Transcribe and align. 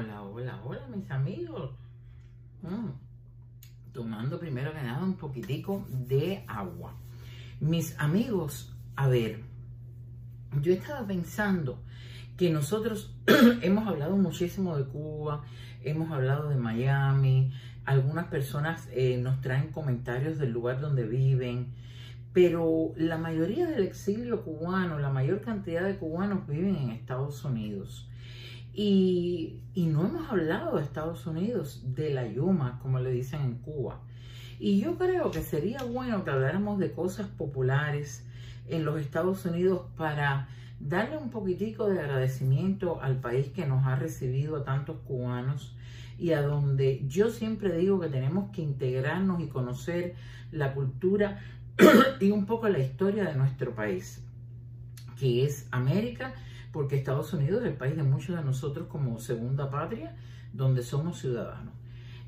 Hola, 0.00 0.22
hola, 0.22 0.60
hola, 0.64 0.86
mis 0.86 1.10
amigos. 1.10 1.72
Mm. 2.62 2.88
Tomando 3.92 4.40
primero 4.40 4.72
que 4.72 4.80
nada 4.80 5.04
un 5.04 5.18
poquitico 5.18 5.86
de 5.90 6.42
agua. 6.48 6.94
Mis 7.60 7.94
amigos, 7.98 8.74
a 8.96 9.08
ver, 9.08 9.42
yo 10.62 10.72
estaba 10.72 11.06
pensando 11.06 11.82
que 12.38 12.48
nosotros 12.48 13.14
hemos 13.60 13.86
hablado 13.86 14.16
muchísimo 14.16 14.74
de 14.78 14.84
Cuba, 14.84 15.44
hemos 15.82 16.10
hablado 16.12 16.48
de 16.48 16.56
Miami, 16.56 17.52
algunas 17.84 18.28
personas 18.28 18.88
eh, 18.92 19.18
nos 19.18 19.42
traen 19.42 19.70
comentarios 19.70 20.38
del 20.38 20.52
lugar 20.52 20.80
donde 20.80 21.06
viven, 21.06 21.74
pero 22.32 22.94
la 22.96 23.18
mayoría 23.18 23.66
del 23.66 23.82
exilio 23.82 24.44
cubano, 24.44 24.98
la 24.98 25.10
mayor 25.10 25.42
cantidad 25.42 25.84
de 25.84 25.98
cubanos 25.98 26.46
viven 26.46 26.76
en 26.76 26.88
Estados 26.88 27.44
Unidos. 27.44 28.06
Y, 28.72 29.62
no 29.74 30.06
hemos 30.06 30.30
hablado 30.30 30.76
de 30.76 30.84
Estados 30.84 31.26
Unidos, 31.26 31.82
de 31.94 32.14
la 32.14 32.26
Yuma, 32.26 32.78
como 32.82 33.00
le 33.00 33.10
dicen 33.10 33.40
en 33.40 33.54
Cuba. 33.56 34.00
Y 34.58 34.80
yo 34.80 34.96
creo 34.96 35.30
que 35.30 35.42
sería 35.42 35.82
bueno 35.82 36.22
que 36.24 36.30
habláramos 36.30 36.78
de 36.78 36.92
cosas 36.92 37.26
populares 37.28 38.26
en 38.68 38.84
los 38.84 39.00
Estados 39.00 39.44
Unidos 39.46 39.82
para 39.96 40.48
darle 40.78 41.16
un 41.16 41.30
poquitico 41.30 41.88
de 41.88 42.00
agradecimiento 42.00 43.00
al 43.02 43.20
país 43.20 43.48
que 43.48 43.66
nos 43.66 43.86
ha 43.86 43.96
recibido 43.96 44.56
a 44.56 44.64
tantos 44.64 44.98
cubanos 45.06 45.74
y 46.18 46.32
a 46.32 46.42
donde 46.42 47.02
yo 47.08 47.30
siempre 47.30 47.76
digo 47.76 47.98
que 47.98 48.08
tenemos 48.08 48.50
que 48.50 48.62
integrarnos 48.62 49.40
y 49.42 49.48
conocer 49.48 50.14
la 50.52 50.74
cultura 50.74 51.40
y 52.20 52.30
un 52.30 52.46
poco 52.46 52.68
la 52.68 52.78
historia 52.78 53.24
de 53.24 53.34
nuestro 53.34 53.74
país, 53.74 54.22
que 55.18 55.44
es 55.44 55.66
América, 55.70 56.34
porque 56.72 56.96
Estados 56.96 57.32
Unidos 57.32 57.62
es 57.62 57.68
el 57.68 57.76
país 57.76 57.96
de 57.96 58.02
muchos 58.02 58.36
de 58.36 58.44
nosotros 58.44 58.86
como 58.88 59.18
segunda 59.18 59.70
patria, 59.70 60.16
donde 60.52 60.82
somos 60.82 61.18
ciudadanos. 61.18 61.74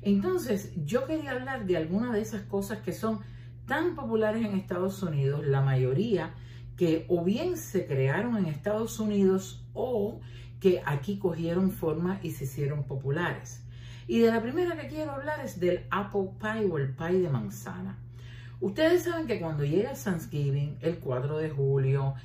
Entonces, 0.01 0.73
yo 0.85 1.05
quería 1.05 1.31
hablar 1.31 1.65
de 1.65 1.77
algunas 1.77 2.13
de 2.13 2.21
esas 2.21 2.41
cosas 2.43 2.79
que 2.79 2.91
son 2.91 3.19
tan 3.65 3.95
populares 3.95 4.45
en 4.45 4.55
Estados 4.55 5.01
Unidos, 5.01 5.45
la 5.45 5.61
mayoría 5.61 6.33
que 6.75 7.05
o 7.07 7.23
bien 7.23 7.57
se 7.57 7.85
crearon 7.85 8.37
en 8.37 8.47
Estados 8.47 8.99
Unidos 8.99 9.63
o 9.73 10.19
que 10.59 10.81
aquí 10.85 11.17
cogieron 11.17 11.71
forma 11.71 12.19
y 12.23 12.31
se 12.31 12.45
hicieron 12.45 12.83
populares. 12.83 13.63
Y 14.07 14.19
de 14.19 14.31
la 14.31 14.41
primera 14.41 14.77
que 14.77 14.87
quiero 14.87 15.11
hablar 15.11 15.39
es 15.43 15.59
del 15.59 15.85
apple 15.91 16.31
pie 16.39 16.69
o 16.69 16.77
el 16.77 16.93
pie 16.93 17.21
de 17.21 17.29
manzana. 17.29 17.97
Ustedes 18.59 19.03
saben 19.03 19.27
que 19.27 19.39
cuando 19.39 19.63
llega 19.65 19.93
Thanksgiving, 19.93 20.77
el 20.81 20.99
4 20.99 21.37
de 21.37 21.49
julio, 21.49 22.15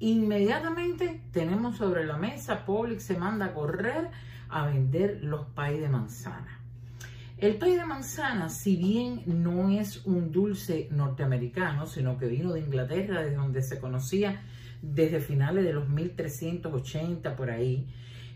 inmediatamente 0.00 1.22
tenemos 1.32 1.76
sobre 1.76 2.04
la 2.06 2.16
mesa, 2.16 2.64
Publix 2.64 3.02
se 3.02 3.16
manda 3.16 3.46
a 3.46 3.54
correr 3.54 4.10
a 4.48 4.66
vender 4.66 5.20
los 5.22 5.46
pies 5.46 5.80
de 5.80 5.88
manzana. 5.88 6.60
El 7.38 7.56
pie 7.56 7.76
de 7.76 7.84
manzana, 7.84 8.48
si 8.48 8.76
bien 8.76 9.22
no 9.26 9.70
es 9.70 10.04
un 10.06 10.32
dulce 10.32 10.88
norteamericano, 10.90 11.86
sino 11.86 12.18
que 12.18 12.26
vino 12.26 12.52
de 12.52 12.60
Inglaterra, 12.60 13.22
desde 13.22 13.36
donde 13.36 13.62
se 13.62 13.78
conocía 13.78 14.42
desde 14.82 15.20
finales 15.20 15.64
de 15.64 15.72
los 15.72 15.88
1380 15.88 17.36
por 17.36 17.50
ahí, 17.50 17.86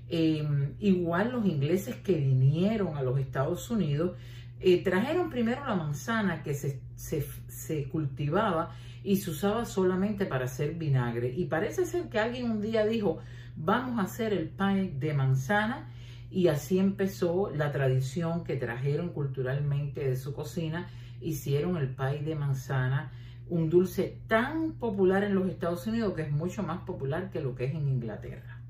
em, 0.08 0.74
igual 0.78 1.32
los 1.32 1.46
ingleses 1.46 1.96
que 1.96 2.14
vinieron 2.14 2.96
a 2.96 3.02
los 3.02 3.18
Estados 3.18 3.70
Unidos 3.70 4.16
eh, 4.60 4.84
trajeron 4.84 5.28
primero 5.30 5.66
la 5.66 5.74
manzana 5.74 6.44
que 6.44 6.54
se, 6.54 6.80
se, 6.94 7.88
cultivaba 7.88 8.70
y 9.04 9.16
se 9.16 9.30
usaba 9.30 9.64
solamente 9.64 10.26
para 10.26 10.44
hacer 10.44 10.74
vinagre. 10.74 11.32
Y 11.34 11.46
parece 11.46 11.84
ser 11.84 12.08
que 12.08 12.18
alguien 12.18 12.50
un 12.50 12.60
día 12.60 12.86
dijo, 12.86 13.18
vamos 13.56 13.98
a 13.98 14.04
hacer 14.04 14.32
el 14.32 14.48
pie 14.48 14.94
de 14.98 15.14
manzana. 15.14 15.88
Y 16.30 16.48
así 16.48 16.78
empezó 16.78 17.50
la 17.50 17.72
tradición 17.72 18.44
que 18.44 18.56
trajeron 18.56 19.10
culturalmente 19.10 20.08
de 20.08 20.16
su 20.16 20.32
cocina. 20.32 20.88
Hicieron 21.20 21.76
el 21.76 21.94
pie 21.94 22.22
de 22.22 22.34
manzana, 22.34 23.12
un 23.48 23.68
dulce 23.68 24.18
tan 24.28 24.72
popular 24.72 25.24
en 25.24 25.34
los 25.34 25.48
Estados 25.48 25.86
Unidos 25.86 26.14
que 26.14 26.22
es 26.22 26.32
mucho 26.32 26.62
más 26.62 26.82
popular 26.84 27.30
que 27.30 27.40
lo 27.40 27.54
que 27.54 27.66
es 27.66 27.74
en 27.74 27.88
Inglaterra. 27.88 28.60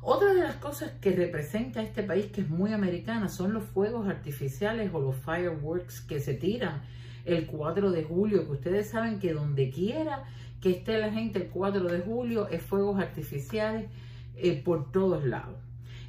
Otra 0.00 0.34
de 0.34 0.42
las 0.42 0.56
cosas 0.56 0.92
que 1.00 1.12
representa 1.12 1.82
este 1.82 2.02
país 2.02 2.26
que 2.32 2.40
es 2.40 2.48
muy 2.48 2.72
americana 2.72 3.28
son 3.28 3.52
los 3.52 3.64
fuegos 3.64 4.08
artificiales 4.08 4.90
o 4.92 5.00
los 5.00 5.14
fireworks 5.16 6.00
que 6.00 6.18
se 6.18 6.34
tiran 6.34 6.82
el 7.24 7.46
4 7.46 7.90
de 7.90 8.04
julio, 8.04 8.46
que 8.46 8.52
ustedes 8.52 8.90
saben 8.90 9.18
que 9.18 9.32
donde 9.32 9.70
quiera 9.70 10.24
que 10.60 10.70
esté 10.70 10.98
la 10.98 11.12
gente 11.12 11.40
el 11.40 11.48
4 11.48 11.84
de 11.84 12.00
julio 12.00 12.48
es 12.48 12.62
fuegos 12.62 13.00
artificiales 13.00 13.90
eh, 14.36 14.62
por 14.62 14.92
todos 14.92 15.24
lados. 15.24 15.58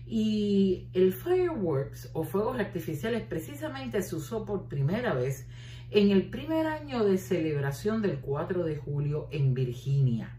Y 0.05 0.87
el 0.93 1.11
fireworks 1.11 2.11
o 2.13 2.23
fuegos 2.23 2.59
artificiales 2.59 3.23
precisamente 3.23 4.01
se 4.03 4.15
usó 4.15 4.45
por 4.45 4.67
primera 4.67 5.13
vez 5.13 5.47
en 5.89 6.11
el 6.11 6.29
primer 6.29 6.67
año 6.67 7.03
de 7.03 7.17
celebración 7.17 8.01
del 8.01 8.19
4 8.19 8.63
de 8.63 8.77
julio 8.77 9.27
en 9.31 9.53
Virginia. 9.53 10.37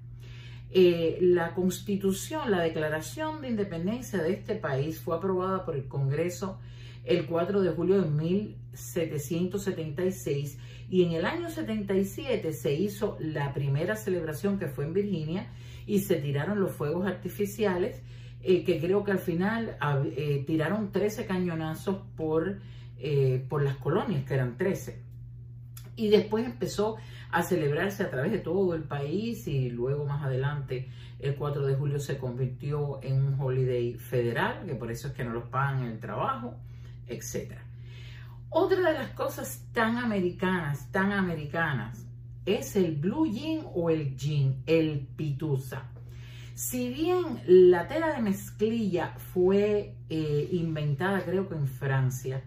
Eh, 0.71 1.19
la 1.21 1.55
constitución, 1.55 2.51
la 2.51 2.61
declaración 2.61 3.41
de 3.41 3.49
independencia 3.49 4.23
de 4.23 4.33
este 4.33 4.57
país 4.57 5.01
fue 5.01 5.17
aprobada 5.17 5.65
por 5.65 5.77
el 5.77 5.87
Congreso 5.87 6.59
el 7.05 7.27
4 7.27 7.63
de 7.63 7.71
julio 7.71 8.01
de 8.01 8.11
1776 8.75 10.59
y 10.91 11.05
en 11.05 11.13
el 11.13 11.25
año 11.25 11.49
77 11.49 12.53
se 12.53 12.75
hizo 12.75 13.17
la 13.21 13.53
primera 13.55 13.97
celebración 13.97 14.59
que 14.59 14.69
fue 14.69 14.85
en 14.85 14.93
Virginia 14.93 15.47
y 15.87 16.01
se 16.01 16.17
tiraron 16.17 16.61
los 16.61 16.73
fuegos 16.73 17.07
artificiales 17.07 18.03
eh, 18.43 18.63
que 18.65 18.79
creo 18.79 19.05
que 19.05 19.13
al 19.13 19.19
final 19.19 19.77
eh, 20.17 20.45
tiraron 20.47 20.93
13 20.93 21.27
cañonazos 21.27 22.03
por, 22.17 22.61
por 23.49 23.63
las 23.63 23.77
colonias, 23.77 24.25
que 24.25 24.35
eran 24.35 24.57
13. 24.57 25.03
Y 25.97 26.09
después 26.09 26.45
empezó 26.45 26.97
a 27.31 27.43
celebrarse 27.43 28.03
a 28.05 28.11
través 28.11 28.31
de 28.31 28.39
todo 28.39 28.75
el 28.75 28.85
país 28.85 29.49
y 29.49 29.69
luego 29.69 30.05
más 30.05 30.23
adelante 30.25 30.89
el 31.19 31.35
4 31.35 31.67
de 31.67 31.75
julio 31.75 31.99
se 31.99 32.17
convirtió 32.17 33.01
en 33.03 33.23
un 33.23 33.41
holiday 33.41 33.95
federal, 33.95 34.65
que 34.67 34.75
por 34.75 34.91
eso 34.91 35.09
es 35.09 35.15
que 35.15 35.25
no 35.25 35.33
los 35.33 35.49
pagan 35.49 35.85
el 35.85 35.99
trabajo, 35.99 36.55
etc. 37.09 37.55
Otra 38.57 38.93
de 38.93 38.95
las 38.95 39.11
cosas 39.11 39.67
tan 39.73 39.99
americanas, 39.99 40.89
tan 40.93 41.11
americanas, 41.11 42.07
es 42.47 42.77
el 42.77 42.95
blue 42.95 43.27
jean 43.27 43.67
o 43.75 43.91
el 43.91 44.17
jean, 44.17 44.63
el 44.65 45.09
pitusa. 45.17 45.91
Si 46.55 46.89
bien 46.89 47.43
la 47.49 47.89
tela 47.89 48.13
de 48.13 48.23
mezclilla 48.23 49.17
fue 49.19 49.97
eh, 50.09 50.49
inventada 50.53 51.25
creo 51.25 51.49
que 51.49 51.57
en 51.57 51.67
Francia, 51.67 52.45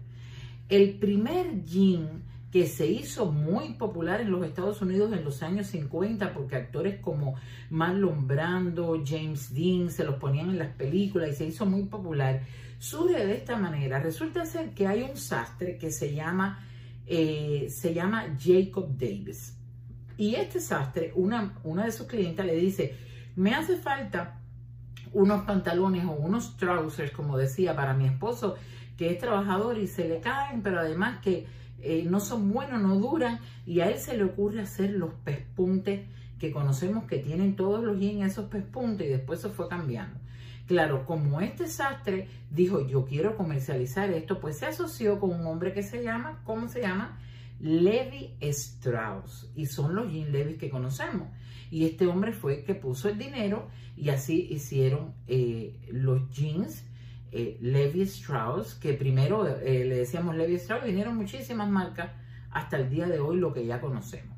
el 0.70 0.98
primer 0.98 1.62
jean 1.62 2.22
que 2.50 2.66
se 2.66 2.86
hizo 2.86 3.30
muy 3.30 3.74
popular 3.74 4.20
en 4.20 4.30
los 4.30 4.44
Estados 4.44 4.80
Unidos 4.80 5.12
en 5.12 5.24
los 5.24 5.42
años 5.42 5.66
50 5.66 6.32
porque 6.32 6.56
actores 6.56 6.98
como 7.00 7.34
Marlon 7.70 8.26
Brando, 8.26 9.02
James 9.04 9.52
Dean 9.52 9.90
se 9.90 10.04
los 10.04 10.16
ponían 10.16 10.50
en 10.50 10.58
las 10.58 10.74
películas 10.74 11.30
y 11.30 11.34
se 11.34 11.46
hizo 11.46 11.66
muy 11.66 11.84
popular. 11.84 12.42
Surge 12.78 13.26
de 13.26 13.34
esta 13.34 13.56
manera. 13.56 13.98
Resulta 13.98 14.46
ser 14.46 14.70
que 14.70 14.86
hay 14.86 15.02
un 15.02 15.16
sastre 15.16 15.76
que 15.76 15.90
se 15.90 16.14
llama, 16.14 16.64
eh, 17.06 17.68
se 17.70 17.92
llama 17.92 18.36
Jacob 18.38 18.96
Davis. 18.96 19.54
Y 20.16 20.34
este 20.34 20.60
sastre, 20.60 21.12
una, 21.14 21.54
una 21.64 21.84
de 21.84 21.92
sus 21.92 22.06
clientes 22.06 22.44
le 22.44 22.56
dice, 22.56 22.96
me 23.36 23.54
hace 23.54 23.76
falta 23.76 24.40
unos 25.12 25.44
pantalones 25.44 26.04
o 26.06 26.12
unos 26.12 26.56
trousers, 26.56 27.12
como 27.12 27.36
decía, 27.36 27.76
para 27.76 27.94
mi 27.94 28.06
esposo, 28.06 28.56
que 28.96 29.10
es 29.10 29.18
trabajador 29.18 29.78
y 29.78 29.86
se 29.86 30.08
le 30.08 30.20
caen, 30.20 30.62
pero 30.62 30.80
además 30.80 31.20
que 31.20 31.46
eh, 31.80 32.04
no 32.04 32.20
son 32.20 32.52
buenos, 32.52 32.80
no 32.82 32.96
duran, 32.96 33.40
y 33.66 33.80
a 33.80 33.90
él 33.90 33.98
se 33.98 34.16
le 34.16 34.24
ocurre 34.24 34.60
hacer 34.62 34.90
los 34.90 35.14
pespuntes 35.24 36.06
que 36.38 36.52
conocemos 36.52 37.04
que 37.04 37.18
tienen 37.18 37.56
todos 37.56 37.82
los 37.82 37.98
jeans 37.98 38.32
esos 38.32 38.46
pespuntes 38.46 39.06
y 39.06 39.10
después 39.10 39.40
se 39.40 39.48
fue 39.48 39.68
cambiando. 39.68 40.18
Claro, 40.66 41.06
como 41.06 41.40
este 41.40 41.66
sastre 41.66 42.28
dijo, 42.50 42.86
yo 42.86 43.06
quiero 43.06 43.36
comercializar 43.36 44.10
esto, 44.10 44.38
pues 44.38 44.58
se 44.58 44.66
asoció 44.66 45.18
con 45.18 45.30
un 45.30 45.46
hombre 45.46 45.72
que 45.72 45.82
se 45.82 46.02
llama, 46.02 46.42
¿cómo 46.44 46.68
se 46.68 46.82
llama? 46.82 47.18
Levi 47.58 48.36
Strauss. 48.40 49.50
Y 49.56 49.66
son 49.66 49.94
los 49.94 50.12
jeans 50.12 50.30
Levi 50.30 50.54
que 50.54 50.68
conocemos. 50.68 51.28
Y 51.70 51.86
este 51.86 52.06
hombre 52.06 52.32
fue 52.32 52.58
el 52.58 52.64
que 52.64 52.74
puso 52.74 53.08
el 53.08 53.18
dinero 53.18 53.68
y 53.96 54.10
así 54.10 54.46
hicieron 54.50 55.14
eh, 55.26 55.78
los 55.90 56.28
jeans 56.30 56.84
eh, 57.30 57.58
Levi 57.60 58.02
Strauss, 58.02 58.74
que 58.74 58.94
primero 58.94 59.46
eh, 59.46 59.84
le 59.84 59.96
decíamos 59.96 60.36
Levi 60.36 60.54
Strauss, 60.54 60.84
vinieron 60.84 61.16
muchísimas 61.16 61.68
marcas 61.68 62.10
hasta 62.50 62.76
el 62.76 62.88
día 62.88 63.06
de 63.06 63.20
hoy, 63.20 63.36
lo 63.36 63.52
que 63.52 63.66
ya 63.66 63.80
conocemos. 63.80 64.36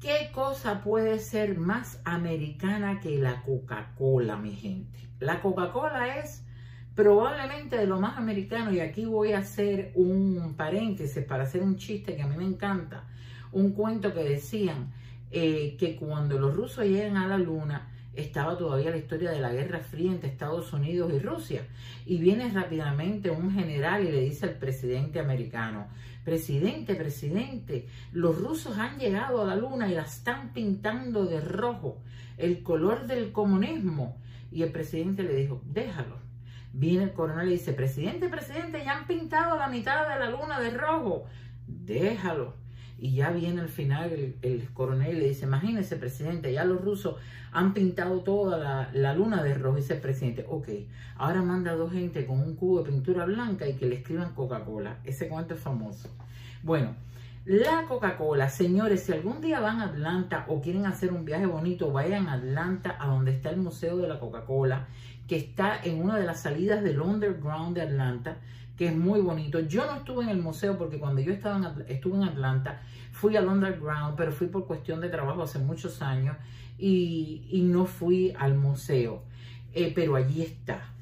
¿Qué 0.00 0.30
cosa 0.32 0.82
puede 0.82 1.18
ser 1.18 1.56
más 1.56 2.00
americana 2.04 3.00
que 3.00 3.16
la 3.16 3.42
Coca-Cola, 3.42 4.36
mi 4.36 4.54
gente? 4.54 4.98
La 5.18 5.40
Coca-Cola 5.40 6.18
es 6.18 6.44
probablemente 6.94 7.76
de 7.76 7.86
lo 7.86 7.98
más 7.98 8.18
americano, 8.18 8.70
y 8.70 8.80
aquí 8.80 9.06
voy 9.06 9.32
a 9.32 9.38
hacer 9.38 9.92
un 9.94 10.54
paréntesis 10.56 11.24
para 11.24 11.44
hacer 11.44 11.62
un 11.62 11.76
chiste 11.76 12.14
que 12.14 12.22
a 12.22 12.26
mí 12.26 12.36
me 12.36 12.44
encanta, 12.44 13.08
un 13.52 13.72
cuento 13.72 14.12
que 14.12 14.22
decían 14.22 14.92
eh, 15.30 15.76
que 15.78 15.96
cuando 15.96 16.38
los 16.38 16.54
rusos 16.54 16.84
llegan 16.84 17.16
a 17.16 17.26
la 17.26 17.38
luna, 17.38 17.93
estaba 18.16 18.56
todavía 18.56 18.90
la 18.90 18.96
historia 18.96 19.30
de 19.30 19.40
la 19.40 19.52
Guerra 19.52 19.80
Fría 19.80 20.12
entre 20.12 20.30
Estados 20.30 20.72
Unidos 20.72 21.12
y 21.12 21.18
Rusia. 21.18 21.66
Y 22.06 22.18
viene 22.18 22.50
rápidamente 22.50 23.30
un 23.30 23.52
general 23.52 24.04
y 24.04 24.12
le 24.12 24.20
dice 24.20 24.46
al 24.46 24.58
presidente 24.58 25.20
americano, 25.20 25.88
presidente, 26.24 26.94
presidente, 26.94 27.86
los 28.12 28.38
rusos 28.38 28.78
han 28.78 28.98
llegado 28.98 29.42
a 29.42 29.46
la 29.46 29.56
luna 29.56 29.88
y 29.88 29.94
la 29.94 30.02
están 30.02 30.52
pintando 30.52 31.26
de 31.26 31.40
rojo, 31.40 32.02
el 32.38 32.62
color 32.62 33.06
del 33.06 33.32
comunismo. 33.32 34.16
Y 34.50 34.62
el 34.62 34.70
presidente 34.70 35.22
le 35.22 35.34
dijo, 35.34 35.62
déjalo. 35.66 36.18
Viene 36.72 37.04
el 37.04 37.12
coronel 37.12 37.48
y 37.48 37.52
dice, 37.52 37.72
presidente, 37.72 38.28
presidente, 38.28 38.82
ya 38.84 38.98
han 38.98 39.06
pintado 39.06 39.56
la 39.56 39.68
mitad 39.68 40.08
de 40.08 40.18
la 40.18 40.30
luna 40.30 40.60
de 40.60 40.70
rojo, 40.70 41.26
déjalo. 41.66 42.63
Y 42.98 43.14
ya 43.16 43.30
viene 43.30 43.60
al 43.60 43.68
final 43.68 44.34
el, 44.40 44.68
coronel 44.72 45.16
y 45.16 45.20
le 45.20 45.28
dice, 45.28 45.46
imagínese, 45.46 45.96
presidente, 45.96 46.52
ya 46.52 46.64
los 46.64 46.80
rusos 46.80 47.16
han 47.52 47.74
pintado 47.74 48.20
toda 48.20 48.88
la, 48.92 49.14
luna 49.14 49.42
de 49.42 49.54
rojo. 49.54 49.76
Dice 49.76 49.94
el 49.94 50.00
presidente, 50.00 50.46
ok, 50.48 50.68
ahora 51.16 51.42
manda 51.42 51.72
a 51.72 51.76
dos 51.76 51.92
gente 51.92 52.24
con 52.26 52.40
un 52.40 52.54
cubo 52.56 52.82
de 52.82 52.90
pintura 52.90 53.24
blanca 53.24 53.68
y 53.68 53.74
que 53.74 53.86
le 53.86 53.96
escriban 53.96 54.34
Coca-Cola. 54.34 54.98
Ese 55.04 55.28
cuento 55.28 55.54
es 55.54 55.60
famoso. 55.60 56.08
Bueno, 56.62 56.94
la 57.44 57.84
Coca-Cola, 57.86 58.48
señores, 58.48 59.02
si 59.02 59.12
algún 59.12 59.42
día 59.42 59.60
van 59.60 59.80
a 59.80 59.86
Atlanta 59.86 60.46
o 60.48 60.62
quieren 60.62 60.86
hacer 60.86 61.12
un 61.12 61.24
viaje 61.24 61.44
bonito, 61.44 61.92
vayan 61.92 62.28
a 62.28 62.34
Atlanta, 62.34 62.96
a 62.98 63.08
donde 63.08 63.32
está 63.32 63.50
el 63.50 63.58
Museo 63.58 63.98
de 63.98 64.08
la 64.08 64.18
Coca-Cola, 64.18 64.86
que 65.28 65.36
está 65.36 65.78
en 65.82 66.02
una 66.02 66.18
de 66.18 66.24
las 66.24 66.40
salidas 66.40 66.82
del 66.82 67.00
Underground 67.00 67.74
de 67.74 67.82
Atlanta 67.82 68.38
que 68.76 68.88
es 68.88 68.96
muy 68.96 69.20
bonito. 69.20 69.60
Yo 69.60 69.86
no 69.86 69.96
estuve 69.96 70.24
en 70.24 70.30
el 70.30 70.42
museo 70.42 70.76
porque 70.76 70.98
cuando 70.98 71.20
yo 71.20 71.32
estaba 71.32 71.56
en, 71.56 71.84
estuve 71.88 72.16
en 72.16 72.24
Atlanta, 72.24 72.82
fui 73.12 73.36
al 73.36 73.48
underground, 73.48 74.16
pero 74.16 74.32
fui 74.32 74.48
por 74.48 74.66
cuestión 74.66 75.00
de 75.00 75.08
trabajo 75.08 75.42
hace 75.42 75.58
muchos 75.58 76.02
años 76.02 76.36
y, 76.78 77.60
no 77.64 77.86
fui 77.86 78.34
al 78.38 78.56
museo. 78.56 79.22
Eh, 79.72 79.92
pero 79.94 80.16
allí 80.16 80.42
está. 80.42 80.94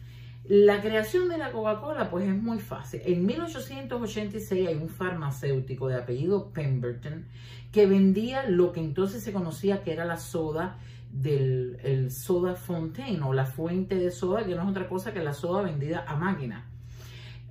La 0.44 0.80
creación 0.80 1.28
de 1.28 1.38
la 1.38 1.52
Coca-Cola 1.52 2.10
pues 2.10 2.28
es 2.28 2.34
muy 2.34 2.58
fácil. 2.58 3.00
En 3.04 3.24
1886 3.24 4.68
hay 4.68 4.74
un 4.74 4.88
farmacéutico 4.88 5.88
de 5.88 5.96
apellido 5.96 6.52
Pemberton 6.52 7.26
que 7.70 7.86
vendía 7.86 8.48
lo 8.48 8.72
que 8.72 8.80
entonces 8.80 9.22
se 9.22 9.32
conocía 9.32 9.82
que 9.82 9.92
era 9.92 10.04
la 10.04 10.18
soda 10.18 10.78
del 11.12 11.78
el 11.82 12.10
soda 12.10 12.54
fontaine 12.54 13.22
o 13.22 13.32
la 13.32 13.46
fuente 13.46 13.94
de 13.94 14.10
soda, 14.10 14.44
que 14.44 14.54
no 14.54 14.62
es 14.62 14.68
otra 14.68 14.88
cosa 14.88 15.12
que 15.12 15.22
la 15.22 15.32
soda 15.32 15.62
vendida 15.62 16.04
a 16.08 16.16
máquina. 16.16 16.71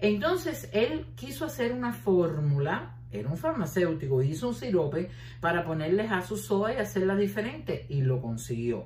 Entonces 0.02 0.68
él 0.74 1.06
quiso 1.16 1.46
hacer 1.46 1.72
una 1.72 1.94
fórmula, 1.94 2.98
era 3.12 3.30
un 3.30 3.38
farmacéutico, 3.38 4.24
hizo 4.24 4.50
un 4.50 4.56
sirope 4.56 5.10
para 5.40 5.64
ponerles 5.64 6.12
a 6.12 6.22
su 6.22 6.38
soda 6.38 6.74
y 6.74 6.78
hacerla 6.78 7.16
diferente 7.16 7.86
y 7.88 8.02
lo 8.02 8.20
consiguió. 8.20 8.86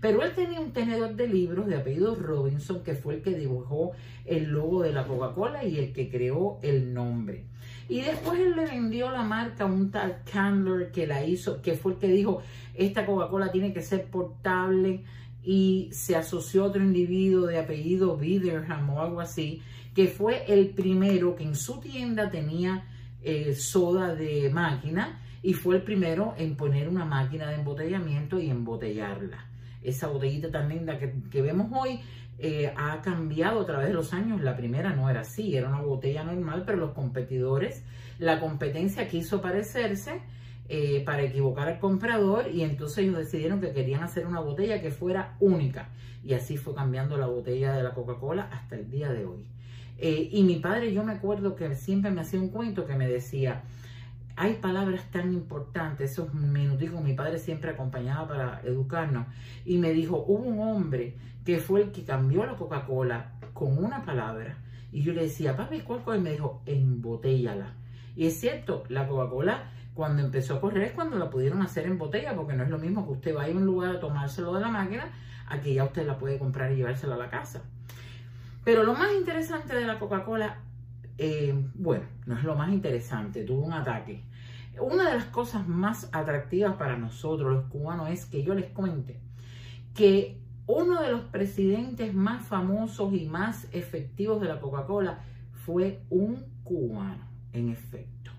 Pero 0.00 0.22
él 0.22 0.32
tenía 0.34 0.60
un 0.60 0.72
tenedor 0.72 1.14
de 1.14 1.28
libros 1.28 1.66
de 1.68 1.76
apellido 1.76 2.16
Robinson, 2.16 2.82
que 2.82 2.94
fue 2.94 3.14
el 3.14 3.22
que 3.22 3.34
dibujó 3.34 3.92
el 4.24 4.50
logo 4.50 4.82
de 4.82 4.92
la 4.92 5.06
Coca-Cola 5.06 5.64
y 5.64 5.78
el 5.78 5.92
que 5.92 6.10
creó 6.10 6.58
el 6.62 6.92
nombre. 6.92 7.44
Y 7.88 8.00
después 8.00 8.40
él 8.40 8.56
le 8.56 8.66
vendió 8.66 9.10
la 9.10 9.22
marca 9.22 9.64
a 9.64 9.66
un 9.68 9.90
tal 9.90 10.22
Candler 10.30 10.90
que 10.90 11.06
la 11.06 11.24
hizo, 11.24 11.62
que 11.62 11.74
fue 11.74 11.92
el 11.92 11.98
que 11.98 12.08
dijo, 12.08 12.42
esta 12.74 13.06
Coca-Cola 13.06 13.52
tiene 13.52 13.72
que 13.72 13.82
ser 13.82 14.06
portable 14.06 15.04
y 15.42 15.88
se 15.92 16.16
asoció 16.16 16.64
a 16.64 16.66
otro 16.66 16.82
individuo 16.82 17.46
de 17.46 17.58
apellido 17.58 18.16
Biderham 18.16 18.90
o 18.90 19.00
algo 19.00 19.20
así, 19.20 19.62
que 19.96 20.08
fue 20.08 20.44
el 20.46 20.74
primero 20.74 21.34
que 21.34 21.44
en 21.44 21.56
su 21.56 21.80
tienda 21.80 22.30
tenía 22.30 22.84
eh, 23.22 23.54
soda 23.54 24.14
de 24.14 24.50
máquina 24.50 25.22
y 25.42 25.54
fue 25.54 25.76
el 25.76 25.82
primero 25.82 26.34
en 26.36 26.54
poner 26.54 26.86
una 26.86 27.06
máquina 27.06 27.48
de 27.48 27.54
embotellamiento 27.54 28.38
y 28.38 28.50
embotellarla. 28.50 29.46
Esa 29.82 30.08
botellita 30.08 30.50
tan 30.50 30.68
linda 30.68 30.98
que, 30.98 31.40
vemos 31.40 31.72
hoy 31.72 31.98
eh, 32.38 32.74
ha 32.76 33.00
cambiado 33.00 33.62
a 33.62 33.64
través 33.64 33.88
de 33.88 33.94
los 33.94 34.12
años. 34.12 34.42
La 34.42 34.54
primera 34.54 34.94
no 34.94 35.08
era 35.08 35.20
así, 35.20 35.56
era 35.56 35.70
una 35.70 35.80
botella 35.80 36.24
normal, 36.24 36.64
pero 36.66 36.76
los 36.76 36.92
competidores, 36.92 37.82
la 38.18 38.38
competencia 38.38 39.08
quiso 39.08 39.40
parecerse 39.40 40.20
eh, 40.68 41.02
para 41.06 41.22
equivocar 41.22 41.68
al 41.68 41.78
comprador 41.78 42.50
y 42.52 42.64
entonces 42.64 42.98
ellos 42.98 43.16
decidieron 43.16 43.62
que 43.62 43.72
querían 43.72 44.02
hacer 44.02 44.26
una 44.26 44.40
botella 44.40 44.82
que 44.82 44.90
fuera 44.90 45.36
única. 45.40 45.88
Y 46.22 46.34
así 46.34 46.58
fue 46.58 46.74
cambiando 46.74 47.16
la 47.16 47.28
botella 47.28 47.72
de 47.72 47.82
la 47.82 47.94
Coca-Cola 47.94 48.50
hasta 48.52 48.76
el 48.76 48.90
día 48.90 49.10
de 49.10 49.24
hoy. 49.24 49.55
Eh, 49.98 50.28
y 50.30 50.42
mi 50.42 50.56
padre, 50.56 50.92
yo 50.92 51.02
me 51.04 51.12
acuerdo 51.12 51.56
que 51.56 51.74
siempre 51.74 52.10
me 52.10 52.20
hacía 52.20 52.40
un 52.40 52.50
cuento 52.50 52.86
que 52.86 52.96
me 52.96 53.08
decía, 53.08 53.62
hay 54.36 54.54
palabras 54.54 55.10
tan 55.10 55.32
importantes, 55.32 56.12
esos 56.12 56.34
minuticos, 56.34 57.02
mi 57.02 57.14
padre 57.14 57.38
siempre 57.38 57.70
acompañaba 57.70 58.28
para 58.28 58.60
educarnos, 58.64 59.26
y 59.64 59.78
me 59.78 59.92
dijo, 59.92 60.24
hubo 60.28 60.44
un 60.44 60.60
hombre 60.60 61.16
que 61.44 61.58
fue 61.58 61.82
el 61.82 61.92
que 61.92 62.04
cambió 62.04 62.44
la 62.44 62.56
Coca-Cola 62.56 63.32
con 63.54 63.82
una 63.82 64.04
palabra, 64.04 64.58
y 64.92 65.02
yo 65.02 65.14
le 65.14 65.22
decía, 65.22 65.56
papi, 65.56 65.80
¿cuál 65.80 66.02
cosa? 66.02 66.18
Y 66.18 66.20
me 66.20 66.32
dijo, 66.32 66.62
embotellala. 66.66 67.74
Y 68.14 68.26
es 68.26 68.38
cierto, 68.38 68.84
la 68.88 69.08
Coca-Cola 69.08 69.70
cuando 69.94 70.22
empezó 70.22 70.54
a 70.54 70.60
correr 70.60 70.84
es 70.84 70.92
cuando 70.92 71.16
la 71.16 71.30
pudieron 71.30 71.62
hacer 71.62 71.86
en 71.86 71.96
botella, 71.96 72.34
porque 72.36 72.52
no 72.52 72.64
es 72.64 72.70
lo 72.70 72.78
mismo 72.78 73.06
que 73.06 73.12
usted 73.12 73.34
vaya 73.34 73.54
a 73.54 73.56
un 73.56 73.64
lugar 73.64 73.96
a 73.96 74.00
tomárselo 74.00 74.52
de 74.52 74.60
la 74.60 74.68
máquina, 74.68 75.10
a 75.48 75.60
que 75.60 75.72
ya 75.72 75.84
usted 75.84 76.06
la 76.06 76.18
puede 76.18 76.38
comprar 76.38 76.70
y 76.72 76.76
llevársela 76.76 77.14
a 77.14 77.18
la 77.18 77.30
casa. 77.30 77.62
Pero 78.66 78.82
lo 78.82 78.94
más 78.94 79.14
interesante 79.14 79.76
de 79.76 79.86
la 79.86 80.00
Coca-Cola, 80.00 80.58
eh, 81.18 81.54
bueno, 81.74 82.04
no 82.26 82.36
es 82.36 82.42
lo 82.42 82.56
más 82.56 82.72
interesante, 82.72 83.44
tuvo 83.44 83.64
un 83.64 83.72
ataque. 83.72 84.24
Una 84.80 85.08
de 85.08 85.14
las 85.14 85.26
cosas 85.26 85.68
más 85.68 86.08
atractivas 86.10 86.74
para 86.74 86.96
nosotros 86.98 87.52
los 87.52 87.66
cubanos 87.66 88.10
es 88.10 88.26
que 88.26 88.42
yo 88.42 88.56
les 88.56 88.66
cuente 88.70 89.20
que 89.94 90.40
uno 90.66 91.00
de 91.00 91.12
los 91.12 91.20
presidentes 91.20 92.12
más 92.12 92.44
famosos 92.44 93.14
y 93.14 93.26
más 93.26 93.68
efectivos 93.70 94.40
de 94.40 94.48
la 94.48 94.58
Coca-Cola 94.58 95.20
fue 95.52 96.00
un 96.10 96.44
cubano, 96.64 97.24
en 97.52 97.68
efecto. 97.68 98.32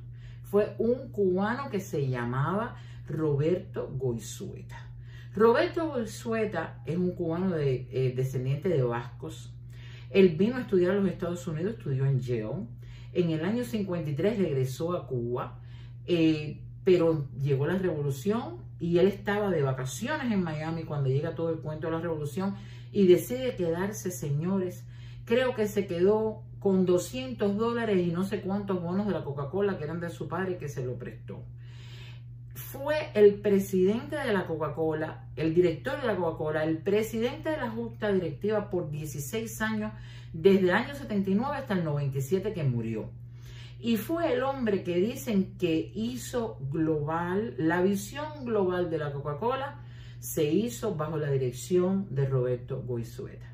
Fue 0.44 0.76
un 0.78 1.10
cubano 1.10 1.70
que 1.70 1.80
se 1.80 2.10
llamaba 2.10 2.76
Roberto 3.08 3.90
Goizueta. 3.96 4.90
Roberto 5.34 5.88
Goizueta 5.88 6.82
es 6.86 6.98
un 6.98 7.12
cubano 7.12 7.52
de, 7.52 7.88
eh, 7.94 8.14
descendiente 8.14 8.68
de 8.68 8.84
vascos, 8.84 9.54
él 10.10 10.30
vino 10.30 10.56
a 10.56 10.62
estudiar 10.62 10.92
a 10.92 10.96
los 10.96 11.10
Estados 11.10 11.46
Unidos, 11.48 11.76
estudió 11.78 12.06
en 12.06 12.20
Yale. 12.20 12.68
En 13.14 13.32
el 13.32 13.44
año 13.44 13.64
53 13.64 14.38
regresó 14.38 14.94
a 14.94 15.08
Cuba, 15.08 15.60
eh, 16.06 16.62
pero 16.84 17.28
llegó 17.42 17.68
la 17.68 17.78
revolución 17.78 18.58
y 18.80 19.00
él 19.00 19.08
estaba 19.08 19.50
de 19.50 19.62
vacaciones 19.62 20.32
en 20.32 20.44
Miami 20.44 20.84
cuando 20.84 21.10
llega 21.10 21.36
todo 21.36 21.50
el 21.50 21.58
cuento 21.58 21.88
de 21.88 21.94
la 21.94 22.02
revolución 22.02 22.56
y 22.92 23.08
decide 23.08 23.56
quedarse, 23.56 24.12
señores. 24.12 24.86
Creo 25.26 25.56
que 25.56 25.68
se 25.68 25.88
quedó 25.88 26.44
con 26.60 26.86
200 26.86 27.58
dólares 27.58 28.06
y 28.06 28.12
no 28.12 28.24
sé 28.24 28.42
cuántos 28.42 28.82
bonos 28.82 29.08
de 29.08 29.14
la 29.14 29.24
Coca-Cola 29.24 29.78
que 29.78 29.84
eran 29.84 30.00
de 30.00 30.10
su 30.10 30.28
padre 30.28 30.58
que 30.58 30.70
se 30.70 30.86
lo 30.86 30.98
prestó 30.98 31.44
fue 32.72 33.12
el 33.14 33.36
presidente 33.36 34.18
de 34.18 34.34
la 34.34 34.46
Coca-Cola, 34.46 35.30
el 35.38 35.54
director 35.54 36.02
de 36.02 36.08
la 36.08 36.18
Coca-Cola, 36.18 36.66
el 36.66 36.80
presidente 36.80 37.50
de 37.50 37.58
la 37.58 37.70
Junta 37.70 38.12
Directiva 38.12 38.70
por 38.70 38.92
16 38.92 39.62
años, 39.62 39.94
desde 40.34 40.60
el 40.60 40.72
año 40.72 40.94
79 40.94 41.56
hasta 41.56 41.76
el 41.76 41.86
97 41.86 42.52
que 42.52 42.64
murió. 42.64 43.10
Y 43.80 43.96
fue 43.96 44.34
el 44.34 44.44
hombre 44.44 44.84
que 44.84 44.96
dicen 44.96 45.56
que 45.58 45.92
hizo 45.96 46.58
global, 46.70 47.56
la 47.58 47.82
visión 47.82 48.44
global 48.44 48.90
de 48.90 48.98
la 48.98 49.14
Coca-Cola 49.14 49.80
se 50.20 50.44
hizo 50.44 50.96
bajo 50.96 51.16
la 51.18 51.32
dirección 51.32 52.14
de 52.14 52.26
Roberto 52.26 52.84
Goizueta. 52.86 53.48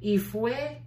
Y 0.00 0.16
fue 0.16 0.80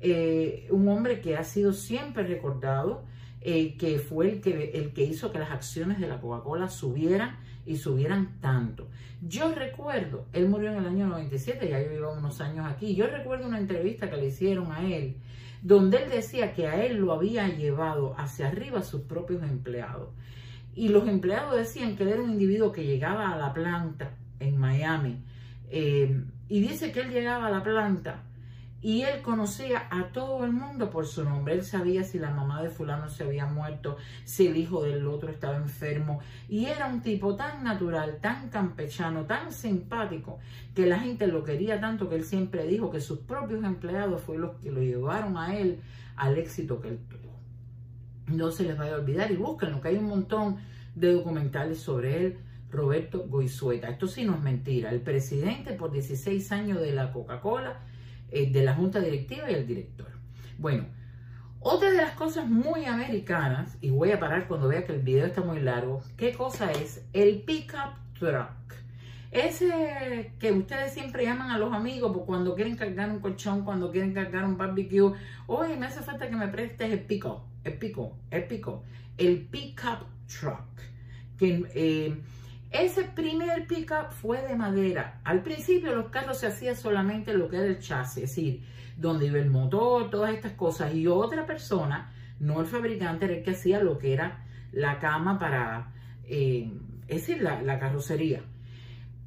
eh, 0.00 0.68
un 0.70 0.88
hombre 0.88 1.22
que 1.22 1.38
ha 1.38 1.44
sido 1.44 1.72
siempre 1.72 2.24
recordado 2.24 3.04
eh, 3.46 3.76
que 3.76 3.98
fue 3.98 4.32
el 4.32 4.40
que, 4.40 4.70
el 4.70 4.94
que 4.94 5.04
hizo 5.04 5.30
que 5.30 5.38
las 5.38 5.50
acciones 5.50 6.00
de 6.00 6.08
la 6.08 6.18
Coca-Cola 6.18 6.70
subieran 6.70 7.36
y 7.66 7.76
subieran 7.76 8.40
tanto. 8.40 8.88
Yo 9.20 9.54
recuerdo, 9.54 10.26
él 10.32 10.48
murió 10.48 10.70
en 10.70 10.78
el 10.78 10.86
año 10.86 11.06
97, 11.08 11.68
ya 11.68 11.78
yo 11.82 11.92
iba 11.92 12.10
unos 12.10 12.40
años 12.40 12.66
aquí, 12.66 12.94
yo 12.94 13.06
recuerdo 13.06 13.46
una 13.46 13.58
entrevista 13.58 14.08
que 14.08 14.16
le 14.16 14.28
hicieron 14.28 14.72
a 14.72 14.88
él, 14.88 15.18
donde 15.60 16.04
él 16.04 16.10
decía 16.10 16.54
que 16.54 16.68
a 16.68 16.82
él 16.86 16.96
lo 16.96 17.12
había 17.12 17.46
llevado 17.48 18.14
hacia 18.18 18.48
arriba 18.48 18.82
sus 18.82 19.02
propios 19.02 19.42
empleados. 19.42 20.08
Y 20.74 20.88
los 20.88 21.06
empleados 21.06 21.54
decían 21.54 21.96
que 21.96 22.04
él 22.04 22.08
era 22.10 22.22
un 22.22 22.30
individuo 22.30 22.72
que 22.72 22.86
llegaba 22.86 23.30
a 23.30 23.36
la 23.36 23.52
planta 23.52 24.16
en 24.40 24.56
Miami. 24.56 25.22
Eh, 25.68 26.24
y 26.48 26.60
dice 26.60 26.92
que 26.92 27.00
él 27.00 27.10
llegaba 27.10 27.48
a 27.48 27.50
la 27.50 27.62
planta 27.62 28.22
y 28.84 29.00
él 29.00 29.22
conocía 29.22 29.88
a 29.90 30.08
todo 30.08 30.44
el 30.44 30.52
mundo 30.52 30.90
por 30.90 31.06
su 31.06 31.24
nombre. 31.24 31.54
Él 31.54 31.64
sabía 31.64 32.04
si 32.04 32.18
la 32.18 32.28
mamá 32.28 32.62
de 32.62 32.68
fulano 32.68 33.08
se 33.08 33.24
había 33.24 33.46
muerto, 33.46 33.96
si 34.24 34.46
el 34.46 34.58
hijo 34.58 34.82
del 34.82 35.06
otro 35.06 35.30
estaba 35.30 35.56
enfermo. 35.56 36.20
Y 36.50 36.66
era 36.66 36.88
un 36.88 37.00
tipo 37.00 37.34
tan 37.34 37.64
natural, 37.64 38.18
tan 38.20 38.50
campechano, 38.50 39.24
tan 39.24 39.52
simpático, 39.52 40.38
que 40.74 40.84
la 40.84 40.98
gente 40.98 41.26
lo 41.28 41.44
quería 41.44 41.80
tanto 41.80 42.10
que 42.10 42.16
él 42.16 42.24
siempre 42.24 42.66
dijo 42.66 42.90
que 42.90 43.00
sus 43.00 43.20
propios 43.20 43.64
empleados 43.64 44.20
fueron 44.20 44.48
los 44.48 44.56
que 44.56 44.70
lo 44.70 44.82
llevaron 44.82 45.38
a 45.38 45.56
él 45.56 45.80
al 46.16 46.36
éxito 46.36 46.82
que 46.82 46.88
él 46.88 46.98
tuvo. 47.08 47.40
No 48.26 48.50
se 48.50 48.64
les 48.64 48.76
vaya 48.76 48.96
a 48.96 48.98
olvidar 48.98 49.32
y 49.32 49.36
búsquenlo, 49.36 49.80
que 49.80 49.88
hay 49.88 49.96
un 49.96 50.08
montón 50.08 50.58
de 50.94 51.10
documentales 51.10 51.78
sobre 51.78 52.26
él. 52.26 52.38
Roberto 52.70 53.24
Goizueta. 53.28 53.88
Esto 53.88 54.08
sí 54.08 54.24
no 54.26 54.34
es 54.34 54.42
mentira. 54.42 54.90
El 54.90 55.00
presidente 55.00 55.72
por 55.72 55.90
16 55.90 56.52
años 56.52 56.80
de 56.80 56.92
la 56.92 57.12
Coca-Cola, 57.12 57.80
eh, 58.34 58.50
de 58.50 58.64
la 58.64 58.74
junta 58.74 58.98
directiva 58.98 59.48
y 59.48 59.54
el 59.54 59.64
director. 59.64 60.08
Bueno, 60.58 60.86
otra 61.60 61.90
de 61.92 61.96
las 61.96 62.14
cosas 62.16 62.48
muy 62.48 62.84
americanas, 62.84 63.78
y 63.80 63.90
voy 63.90 64.10
a 64.10 64.18
parar 64.18 64.48
cuando 64.48 64.66
vea 64.66 64.84
que 64.84 64.92
el 64.92 65.02
video 65.02 65.24
está 65.24 65.40
muy 65.40 65.60
largo, 65.60 66.02
¿qué 66.16 66.32
cosa 66.32 66.72
es? 66.72 67.06
El 67.12 67.42
pickup 67.42 67.94
truck. 68.18 68.74
Ese 69.30 70.32
que 70.40 70.50
ustedes 70.50 70.92
siempre 70.92 71.24
llaman 71.24 71.52
a 71.52 71.58
los 71.58 71.72
amigos 71.72 72.12
por 72.12 72.26
cuando 72.26 72.56
quieren 72.56 72.76
cargar 72.76 73.08
un 73.08 73.20
colchón, 73.20 73.64
cuando 73.64 73.92
quieren 73.92 74.12
cargar 74.12 74.44
un 74.44 74.58
barbecue. 74.58 75.12
Oye, 75.46 75.76
me 75.76 75.86
hace 75.86 76.02
falta 76.02 76.28
que 76.28 76.34
me 76.34 76.48
prestes 76.48 76.90
el 76.90 77.00
pick-up, 77.00 77.42
el 77.62 77.78
pico, 77.78 78.16
el 78.32 78.44
pico, 78.48 78.82
el 79.16 79.42
pickup 79.42 80.06
truck. 80.26 80.80
Que, 81.38 81.64
eh, 81.74 82.16
ese 82.74 83.04
primer 83.04 83.68
pickup 83.68 84.10
fue 84.10 84.42
de 84.42 84.56
madera. 84.56 85.20
Al 85.22 85.42
principio 85.42 85.94
los 85.94 86.08
carros 86.08 86.38
se 86.38 86.48
hacía 86.48 86.74
solamente 86.74 87.32
lo 87.32 87.48
que 87.48 87.58
era 87.58 87.66
el 87.66 87.78
chasis, 87.78 88.24
es 88.24 88.30
decir, 88.30 88.64
donde 88.96 89.26
iba 89.26 89.38
el 89.38 89.48
motor, 89.48 90.10
todas 90.10 90.34
estas 90.34 90.52
cosas. 90.52 90.92
Y 90.92 91.06
otra 91.06 91.46
persona, 91.46 92.12
no 92.40 92.60
el 92.60 92.66
fabricante, 92.66 93.26
era 93.26 93.34
el 93.34 93.42
que 93.44 93.52
hacía 93.52 93.80
lo 93.80 93.96
que 93.96 94.12
era 94.12 94.44
la 94.72 94.98
cama 94.98 95.38
para, 95.38 95.92
eh, 96.24 96.68
es 97.06 97.26
decir, 97.26 97.40
la 97.42 97.78
carrocería. 97.78 98.42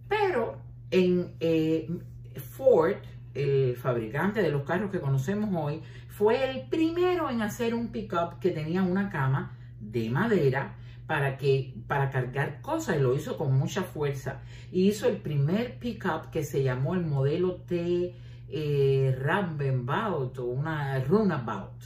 Pero 0.10 0.62
en 0.92 1.34
eh, 1.40 1.90
Ford, 2.36 2.98
el 3.34 3.78
fabricante 3.78 4.42
de 4.42 4.50
los 4.50 4.64
carros 4.64 4.92
que 4.92 5.00
conocemos 5.00 5.50
hoy, 5.54 5.82
fue 6.10 6.50
el 6.50 6.68
primero 6.68 7.30
en 7.30 7.42
hacer 7.42 7.74
un 7.74 7.90
pickup 7.94 8.40
que 8.40 8.52
tenía 8.52 8.84
una 8.84 9.10
cama 9.10 9.56
de 9.80 10.10
madera 10.10 10.76
para, 11.08 11.38
que, 11.38 11.74
para 11.88 12.10
cargar 12.10 12.62
cosas 12.62 12.98
y 12.98 13.00
lo 13.00 13.16
hizo 13.16 13.38
con 13.38 13.58
mucha 13.58 13.84
fuerza. 13.84 14.42
Y 14.72 14.90
hizo 14.90 15.08
el 15.08 15.18
primer 15.18 15.80
pickup 15.80 16.30
que 16.32 16.44
se 16.44 16.62
llamó 16.62 16.94
el 16.94 17.06
modelo 17.06 17.56
T 17.62 18.14
eh, 18.50 19.18
o 20.38 20.44
una 20.44 21.00
Runabout. 21.00 21.84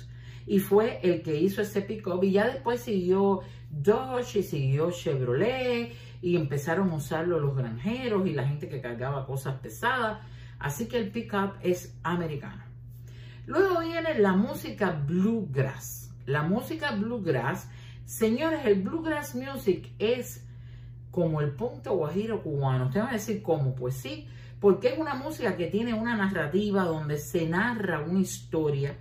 Y 0.48 0.60
fue 0.60 1.00
el 1.04 1.22
que 1.22 1.40
hizo 1.40 1.62
ese 1.62 1.82
pickup 1.82 2.24
y 2.24 2.32
ya 2.32 2.48
después 2.48 2.82
siguió 2.82 3.42
Dodge 3.70 4.40
y 4.40 4.44
siguió 4.44 4.92
Chevrolet 4.92 5.94
y 6.22 6.36
empezaron 6.36 6.90
a 6.90 6.96
usarlo 6.96 7.40
los 7.40 7.56
granjeros 7.56 8.28
y 8.28 8.34
la 8.34 8.48
gente 8.48 8.68
que 8.68 8.82
cargaba 8.82 9.26
cosas 9.26 9.60
pesadas. 9.60 10.20
Así 10.60 10.88
que 10.88 10.98
el 10.98 11.12
pickup 11.12 11.54
es 11.62 11.96
americano. 12.04 12.64
Luego 13.46 13.80
viene 13.82 14.20
la 14.20 14.34
música 14.34 14.92
bluegrass. 14.92 16.14
La 16.26 16.44
música 16.44 16.92
bluegrass, 16.92 17.70
señores, 18.12 18.66
el 18.66 18.82
bluegrass 18.82 19.36
music 19.36 19.90
es 19.98 20.46
como 21.12 21.40
el 21.40 21.52
punto 21.52 21.96
guajiro 21.96 22.44
cubano. 22.44 22.88
Ustedes 22.88 23.06
van 23.06 23.14
a 23.14 23.18
decir 23.18 23.42
cómo, 23.42 23.74
pues 23.74 23.96
sí, 23.96 24.28
porque 24.60 24.90
es 24.90 25.00
una 25.00 25.16
música 25.16 25.56
que 25.56 25.68
tiene 25.68 25.94
una 25.94 26.18
narrativa 26.18 26.84
donde 26.84 27.18
se 27.18 27.48
narra 27.48 28.02
una 28.02 28.20
historia, 28.20 28.98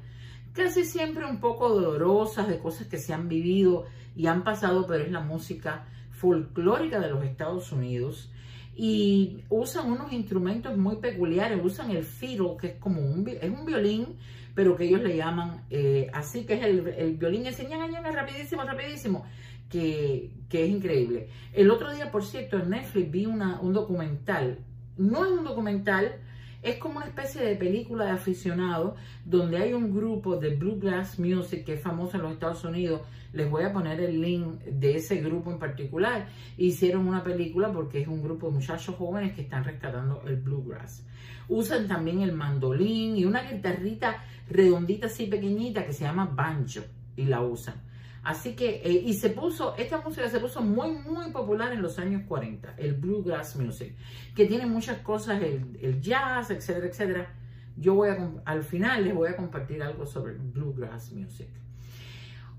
casi 0.52 0.84
siempre 0.84 1.26
un 1.26 1.40
poco 1.40 1.70
dolorosa, 1.70 2.46
de 2.46 2.60
cosas 2.60 2.86
que 2.86 2.98
se 2.98 3.12
han 3.12 3.28
vivido 3.28 3.86
y 4.14 4.28
han 4.28 4.44
pasado, 4.44 4.86
pero 4.86 5.02
es 5.02 5.10
la 5.10 5.20
música 5.20 5.86
folclórica 6.12 7.00
de 7.00 7.10
los 7.10 7.24
Estados 7.24 7.72
Unidos 7.72 8.30
y 8.74 9.44
usan 9.48 9.90
unos 9.90 10.12
instrumentos 10.12 10.76
muy 10.76 10.96
peculiares, 10.96 11.60
usan 11.62 11.90
el 11.90 12.04
fiddle, 12.04 12.56
que 12.60 12.66
es 12.68 12.74
como 12.76 13.00
un, 13.00 13.26
es 13.28 13.50
un 13.50 13.64
violín, 13.64 14.16
pero 14.54 14.76
que 14.76 14.84
ellos 14.84 15.02
le 15.02 15.16
llaman 15.16 15.64
eh, 15.70 16.10
así, 16.12 16.44
que 16.44 16.54
es 16.54 16.64
el, 16.64 16.88
el 16.88 17.16
violín 17.16 17.46
ese 17.46 17.66
ñaga, 17.66 18.10
rapidísimo, 18.10 18.62
rapidísimo, 18.62 19.24
que, 19.68 20.30
que, 20.48 20.64
es 20.64 20.70
increíble. 20.70 21.28
El 21.52 21.70
otro 21.70 21.92
día, 21.92 22.10
por 22.10 22.24
cierto, 22.24 22.58
en 22.58 22.70
Netflix 22.70 23.10
vi 23.10 23.26
una, 23.26 23.60
un 23.60 23.72
documental, 23.72 24.58
no 24.96 25.24
es 25.24 25.30
un 25.30 25.44
documental, 25.44 26.16
es 26.62 26.76
como 26.76 26.98
una 26.98 27.06
especie 27.06 27.42
de 27.42 27.56
película 27.56 28.04
de 28.04 28.10
aficionados 28.10 28.94
donde 29.24 29.56
hay 29.56 29.72
un 29.72 29.94
grupo 29.94 30.36
de 30.36 30.56
Bluegrass 30.56 31.18
Music 31.18 31.64
que 31.64 31.74
es 31.74 31.80
famoso 31.80 32.16
en 32.16 32.22
los 32.22 32.32
Estados 32.32 32.64
Unidos. 32.64 33.02
Les 33.32 33.48
voy 33.48 33.64
a 33.64 33.72
poner 33.72 34.00
el 34.00 34.20
link 34.20 34.60
de 34.64 34.96
ese 34.96 35.16
grupo 35.16 35.50
en 35.50 35.58
particular. 35.58 36.28
Hicieron 36.58 37.08
una 37.08 37.24
película 37.24 37.72
porque 37.72 38.02
es 38.02 38.08
un 38.08 38.22
grupo 38.22 38.48
de 38.48 38.54
muchachos 38.54 38.96
jóvenes 38.96 39.34
que 39.34 39.42
están 39.42 39.64
rescatando 39.64 40.22
el 40.26 40.36
Bluegrass. 40.36 41.06
Usan 41.48 41.88
también 41.88 42.20
el 42.20 42.32
mandolín 42.32 43.16
y 43.16 43.24
una 43.24 43.50
guitarrita 43.50 44.22
redondita 44.48 45.06
así 45.06 45.26
pequeñita 45.26 45.86
que 45.86 45.92
se 45.92 46.04
llama 46.04 46.26
banjo 46.26 46.80
y 47.16 47.24
la 47.24 47.40
usan. 47.40 47.89
Así 48.22 48.54
que, 48.54 48.82
eh, 48.84 49.02
y 49.06 49.14
se 49.14 49.30
puso, 49.30 49.74
esta 49.76 50.00
música 50.00 50.28
se 50.28 50.40
puso 50.40 50.60
muy, 50.60 50.92
muy 50.92 51.30
popular 51.32 51.72
en 51.72 51.80
los 51.80 51.98
años 51.98 52.22
40, 52.28 52.74
el 52.76 52.94
bluegrass 52.94 53.56
music, 53.56 53.94
que 54.34 54.46
tiene 54.46 54.66
muchas 54.66 54.98
cosas, 54.98 55.40
el, 55.42 56.00
jazz, 56.00 56.50
etcétera, 56.50 56.86
etcétera. 56.86 57.34
Yo 57.76 57.94
voy 57.94 58.10
a, 58.10 58.30
al 58.44 58.62
final 58.62 59.04
les 59.04 59.14
voy 59.14 59.30
a 59.30 59.36
compartir 59.36 59.82
algo 59.82 60.04
sobre 60.04 60.34
el 60.34 60.38
bluegrass 60.38 61.12
music. 61.12 61.48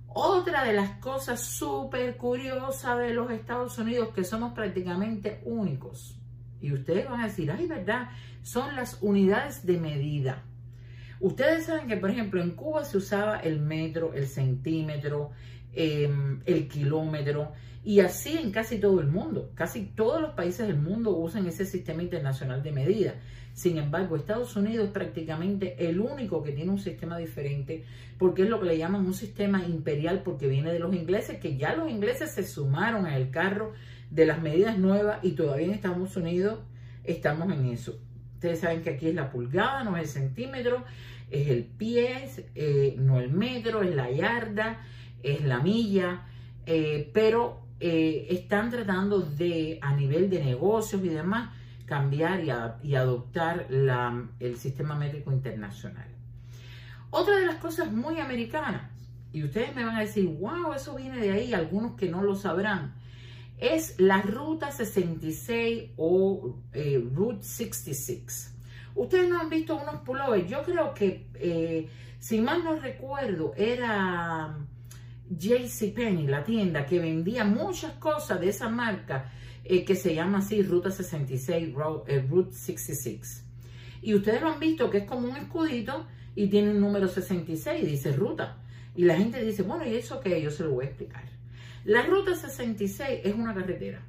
Otra 0.07 0.65
de 0.65 0.73
las 0.73 0.97
cosas 0.97 1.39
súper 1.41 2.17
curiosas 2.17 2.97
de 2.97 3.13
los 3.13 3.29
Estados 3.31 3.77
Unidos 3.77 4.09
que 4.15 4.23
somos 4.23 4.53
prácticamente 4.53 5.41
únicos, 5.45 6.17
y 6.59 6.73
ustedes 6.73 7.09
van 7.09 7.21
a 7.21 7.25
decir, 7.25 7.51
ay, 7.51 7.67
¿verdad? 7.67 8.09
Son 8.43 8.75
las 8.75 8.97
unidades 9.01 9.65
de 9.65 9.77
medida. 9.77 10.43
Ustedes 11.21 11.65
saben 11.67 11.87
que, 11.87 11.97
por 11.97 12.09
ejemplo, 12.09 12.41
en 12.41 12.51
Cuba 12.51 12.83
se 12.83 12.97
usaba 12.97 13.39
el 13.39 13.61
metro, 13.61 14.13
el 14.15 14.25
centímetro, 14.25 15.29
em, 15.71 16.41
el 16.47 16.67
kilómetro, 16.67 17.51
y 17.83 17.99
así 17.99 18.37
en 18.37 18.51
casi 18.51 18.79
todo 18.79 18.99
el 18.99 19.07
mundo. 19.07 19.51
Casi 19.53 19.85
todos 19.85 20.19
los 20.19 20.31
países 20.31 20.67
del 20.67 20.79
mundo 20.79 21.15
usan 21.15 21.45
ese 21.45 21.65
sistema 21.65 22.01
internacional 22.01 22.63
de 22.63 22.71
medida. 22.71 23.15
Sin 23.53 23.77
embargo, 23.77 24.15
Estados 24.15 24.55
Unidos 24.55 24.87
es 24.87 24.91
prácticamente 24.91 25.87
el 25.87 25.99
único 25.99 26.41
que 26.41 26.53
tiene 26.53 26.71
un 26.71 26.79
sistema 26.79 27.19
diferente, 27.19 27.83
porque 28.17 28.41
es 28.41 28.49
lo 28.49 28.59
que 28.59 28.65
le 28.65 28.77
llaman 28.79 29.05
un 29.05 29.13
sistema 29.13 29.63
imperial, 29.63 30.23
porque 30.23 30.47
viene 30.47 30.73
de 30.73 30.79
los 30.79 30.91
ingleses, 30.95 31.39
que 31.39 31.55
ya 31.55 31.75
los 31.75 31.87
ingleses 31.87 32.31
se 32.31 32.47
sumaron 32.47 33.05
al 33.05 33.29
carro 33.29 33.73
de 34.09 34.25
las 34.25 34.41
medidas 34.41 34.79
nuevas 34.79 35.19
y 35.21 35.33
todavía 35.33 35.67
en 35.67 35.73
Estados 35.73 36.17
Unidos 36.17 36.61
estamos 37.03 37.51
en 37.51 37.67
eso. 37.67 37.99
Ustedes 38.41 38.62
saben 38.62 38.81
que 38.81 38.89
aquí 38.89 39.07
es 39.07 39.13
la 39.13 39.29
pulgada, 39.29 39.83
no 39.83 39.95
es 39.95 40.01
el 40.01 40.24
centímetro, 40.24 40.83
es 41.29 41.48
el 41.48 41.63
pie, 41.63 42.27
eh, 42.55 42.95
no 42.98 43.19
el 43.19 43.31
metro, 43.31 43.83
es 43.83 43.93
la 43.93 44.10
yarda, 44.10 44.79
es 45.21 45.43
la 45.43 45.60
milla, 45.60 46.24
eh, 46.65 47.12
pero 47.13 47.62
eh, 47.79 48.25
están 48.31 48.71
tratando 48.71 49.19
de, 49.19 49.77
a 49.83 49.95
nivel 49.95 50.31
de 50.31 50.43
negocios 50.43 51.03
y 51.03 51.10
demás, 51.10 51.51
cambiar 51.86 52.43
y, 52.43 52.95
adoptar 52.95 53.67
el 53.69 54.57
sistema 54.57 54.95
métrico 54.95 55.31
internacional. 55.31 56.07
Otra 57.12 57.36
de 57.36 57.45
las 57.45 57.57
cosas 57.57 57.91
muy 57.91 58.19
americanas, 58.19 58.89
y 59.31 59.43
ustedes 59.43 59.75
me 59.75 59.86
van 59.86 59.98
a 59.98 60.00
decir, 60.00 60.25
wow, 60.39 60.74
eso 60.74 60.95
viene 60.95 61.19
de 61.19 61.31
ahí, 61.31 61.53
algunos 61.53 61.91
que 61.91 62.10
no 62.10 62.24
lo 62.24 62.33
sabrán, 62.33 62.95
es 63.61 63.99
la 63.99 64.23
Ruta 64.23 64.71
66 64.71 65.91
o 65.95 66.55
eh, 66.73 67.01
Route 67.13 67.43
66. 67.43 68.55
Ustedes 68.95 69.29
no 69.29 69.39
han 69.39 69.49
visto 69.49 69.75
unos 69.75 70.01
pullovers. 70.01 70.49
Yo 70.49 70.63
creo 70.63 70.93
que, 70.95 71.27
eh, 71.35 71.87
si 72.19 72.41
mal 72.41 72.63
no 72.63 72.75
recuerdo, 72.75 73.53
era 73.55 74.57
JCPenney, 75.29 76.25
la 76.27 76.43
tienda 76.43 76.85
que 76.87 76.99
vendía 76.99 77.45
muchas 77.45 77.93
cosas 77.93 78.41
de 78.41 78.49
esa 78.49 78.67
marca 78.67 79.31
eh, 79.63 79.85
que 79.85 79.95
se 79.95 80.15
llama 80.15 80.39
así 80.39 80.63
Ruta 80.63 80.89
66, 80.89 81.73
Route 81.73 82.51
66. 82.51 83.45
Y 84.01 84.15
ustedes 84.15 84.41
lo 84.41 84.49
han 84.49 84.59
visto 84.59 84.89
que 84.89 84.99
es 84.99 85.03
como 85.05 85.29
un 85.29 85.37
escudito 85.37 86.07
y 86.35 86.47
tiene 86.47 86.71
un 86.71 86.81
número 86.81 87.07
66 87.07 87.83
y 87.83 87.85
dice 87.85 88.11
ruta. 88.11 88.57
Y 88.95 89.05
la 89.05 89.15
gente 89.15 89.43
dice, 89.45 89.61
bueno, 89.61 89.85
¿y 89.85 89.95
eso 89.95 90.19
qué? 90.19 90.41
Yo 90.41 90.49
se 90.49 90.63
lo 90.63 90.71
voy 90.71 90.85
a 90.85 90.87
explicar. 90.87 91.40
La 91.83 92.03
Ruta 92.03 92.35
66 92.35 93.21
es 93.23 93.33
una 93.33 93.55
carretera. 93.55 94.01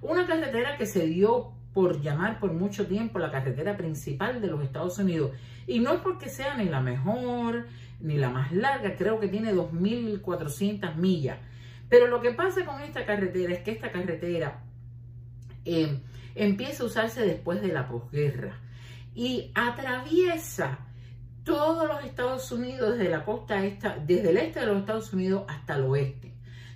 Una 0.00 0.26
carretera 0.26 0.76
que 0.76 0.86
se 0.86 1.06
dio 1.06 1.52
por 1.72 2.00
llamar 2.00 2.40
por 2.40 2.52
mucho 2.52 2.86
tiempo 2.86 3.20
la 3.20 3.30
carretera 3.30 3.76
principal 3.76 4.40
de 4.40 4.48
los 4.48 4.62
Estados 4.62 4.98
Unidos. 4.98 5.30
Y 5.68 5.78
no 5.78 5.92
es 5.92 6.00
porque 6.00 6.28
sea 6.28 6.56
ni 6.56 6.64
la 6.64 6.80
mejor 6.80 7.66
ni 8.00 8.16
la 8.16 8.30
más 8.30 8.50
larga, 8.50 8.96
creo 8.96 9.20
que 9.20 9.28
tiene 9.28 9.54
2.400 9.54 10.96
millas. 10.96 11.38
Pero 11.88 12.08
lo 12.08 12.20
que 12.20 12.32
pasa 12.32 12.64
con 12.64 12.80
esta 12.80 13.06
carretera 13.06 13.52
es 13.52 13.60
que 13.60 13.70
esta 13.70 13.92
carretera 13.92 14.64
eh, 15.64 16.00
empieza 16.34 16.82
a 16.82 16.86
usarse 16.86 17.24
después 17.24 17.62
de 17.62 17.68
la 17.68 17.86
posguerra 17.86 18.58
y 19.14 19.52
atraviesa 19.54 20.80
todos 21.44 21.86
los 21.86 22.04
Estados 22.04 22.50
Unidos 22.50 22.98
desde 22.98 23.10
la 23.10 23.24
costa 23.24 23.64
esta, 23.64 23.96
desde 23.96 24.30
el 24.30 24.38
este 24.38 24.60
de 24.60 24.66
los 24.66 24.78
Estados 24.78 25.12
Unidos 25.12 25.44
hasta 25.46 25.76
el 25.76 25.82
oeste 25.82 26.31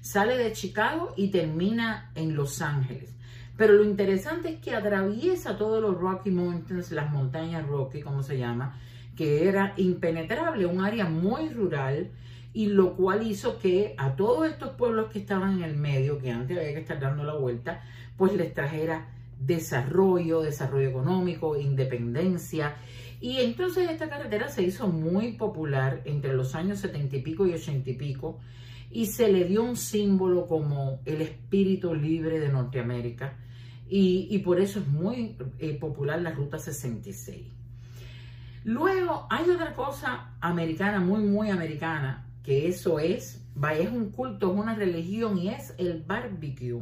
sale 0.07 0.39
de 0.39 0.53
Chicago 0.53 1.13
y 1.17 1.33
termina 1.33 2.13
en 2.15 2.37
Los 2.37 2.63
Ángeles. 2.63 3.17
Pero 3.57 3.73
lo 3.73 3.83
interesante 3.83 4.51
es 4.51 4.61
que 4.61 4.73
atraviesa 4.73 5.57
todos 5.57 5.83
los 5.83 5.99
Rocky 5.99 6.31
Mountains, 6.31 6.93
las 6.93 7.11
montañas 7.11 7.67
Rocky, 7.67 8.03
como 8.03 8.23
se 8.23 8.39
llama, 8.39 8.79
que 9.17 9.49
era 9.49 9.75
impenetrable, 9.77 10.65
un 10.65 10.85
área 10.85 11.07
muy 11.07 11.49
rural 11.49 12.13
y 12.53 12.67
lo 12.67 12.95
cual 12.95 13.27
hizo 13.27 13.59
que 13.59 13.97
a 13.99 14.15
todos 14.15 14.49
estos 14.49 14.71
pueblos 14.77 15.11
que 15.11 15.19
estaban 15.19 15.59
en 15.59 15.65
el 15.65 15.77
medio, 15.77 16.19
que 16.21 16.31
antes 16.31 16.57
había 16.57 16.75
que 16.75 16.81
estar 16.81 17.01
dando 17.01 17.25
la 17.25 17.35
vuelta, 17.35 17.83
pues 18.17 18.33
les 18.35 18.55
trajera 18.55 19.09
desarrollo, 19.41 20.41
desarrollo 20.41 20.89
económico, 20.89 21.57
independencia. 21.57 22.77
Y 23.21 23.39
entonces 23.39 23.91
esta 23.91 24.09
carretera 24.09 24.49
se 24.51 24.63
hizo 24.63 24.87
muy 24.87 25.33
popular 25.33 26.03
entre 26.05 26.33
los 26.33 26.55
años 26.55 26.79
70 26.79 27.17
y 27.17 27.23
pico 27.23 27.45
y 27.45 27.55
80 27.55 27.91
y 27.91 27.95
pico 27.95 28.39
y 28.97 29.05
se 29.05 29.31
le 29.31 29.45
dio 29.45 29.63
un 29.63 29.77
símbolo 29.77 30.47
como 30.47 31.01
el 31.05 31.21
espíritu 31.21 31.95
libre 31.95 32.41
de 32.41 32.49
Norteamérica 32.49 33.37
y, 33.87 34.39
por 34.39 34.59
eso 34.59 34.79
es 34.79 34.89
muy 34.89 35.37
eh, 35.59 35.75
popular 35.79 36.23
la 36.23 36.31
Ruta 36.31 36.59
66. 36.59 37.45
Luego 38.65 39.27
hay 39.29 39.51
otra 39.51 39.75
cosa 39.75 40.31
americana, 40.41 40.99
muy, 40.99 41.21
muy 41.21 41.51
americana, 41.51 42.27
que 42.43 42.69
eso 42.69 42.99
es, 42.99 43.47
es 43.79 43.91
un 43.91 44.13
culto, 44.13 44.51
es 44.51 44.59
una 44.59 44.75
religión 44.75 45.37
y 45.37 45.51
es 45.51 45.75
el 45.77 46.03
barbecue. 46.03 46.81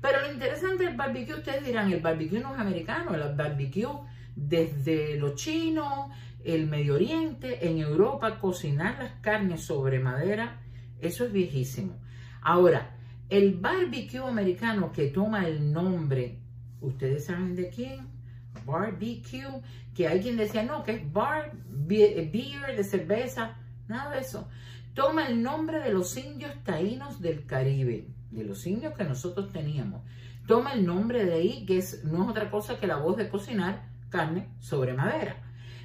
Pero 0.00 0.22
lo 0.22 0.32
interesante 0.32 0.84
del 0.84 0.96
barbecue, 0.96 1.34
ustedes 1.34 1.66
dirán, 1.66 1.92
el 1.92 2.00
barbecue 2.00 2.40
no 2.40 2.54
es 2.54 2.58
americano, 2.58 3.14
el 3.14 3.34
barbecue 3.34 4.00
desde 4.34 5.18
los 5.18 5.34
chinos, 5.34 6.08
el 6.42 6.68
Medio 6.68 6.94
Oriente, 6.94 7.68
en 7.68 7.76
Europa, 7.76 8.40
cocinar 8.40 8.96
las 8.98 9.12
carnes 9.20 9.60
sobre 9.60 9.98
madera, 9.98 10.62
eso 11.08 11.24
es 11.24 11.32
viejísimo. 11.32 11.96
Ahora, 12.40 12.96
el 13.28 13.54
barbecue 13.54 14.18
americano 14.18 14.92
que 14.92 15.08
toma 15.08 15.46
el 15.46 15.72
nombre, 15.72 16.38
¿ustedes 16.80 17.26
saben 17.26 17.56
de 17.56 17.68
quién? 17.68 18.08
Barbecue, 18.64 19.62
que 19.94 20.08
alguien 20.08 20.36
decía, 20.36 20.62
no, 20.62 20.82
que 20.84 20.92
es 20.92 21.12
bar, 21.12 21.52
beer 21.68 22.76
de 22.76 22.84
cerveza, 22.84 23.56
nada 23.88 24.14
de 24.14 24.20
eso. 24.20 24.48
Toma 24.94 25.26
el 25.26 25.42
nombre 25.42 25.80
de 25.80 25.92
los 25.92 26.16
indios 26.16 26.52
taínos 26.64 27.20
del 27.20 27.46
Caribe, 27.46 28.08
de 28.30 28.44
los 28.44 28.66
indios 28.66 28.94
que 28.94 29.04
nosotros 29.04 29.52
teníamos. 29.52 30.02
Toma 30.46 30.74
el 30.74 30.86
nombre 30.86 31.24
de 31.24 31.34
ahí, 31.34 31.64
que 31.66 31.78
es, 31.78 32.04
no 32.04 32.24
es 32.24 32.30
otra 32.30 32.50
cosa 32.50 32.78
que 32.78 32.86
la 32.86 32.96
voz 32.96 33.16
de 33.16 33.28
cocinar 33.28 33.88
carne 34.10 34.48
sobre 34.60 34.92
madera. 34.92 35.43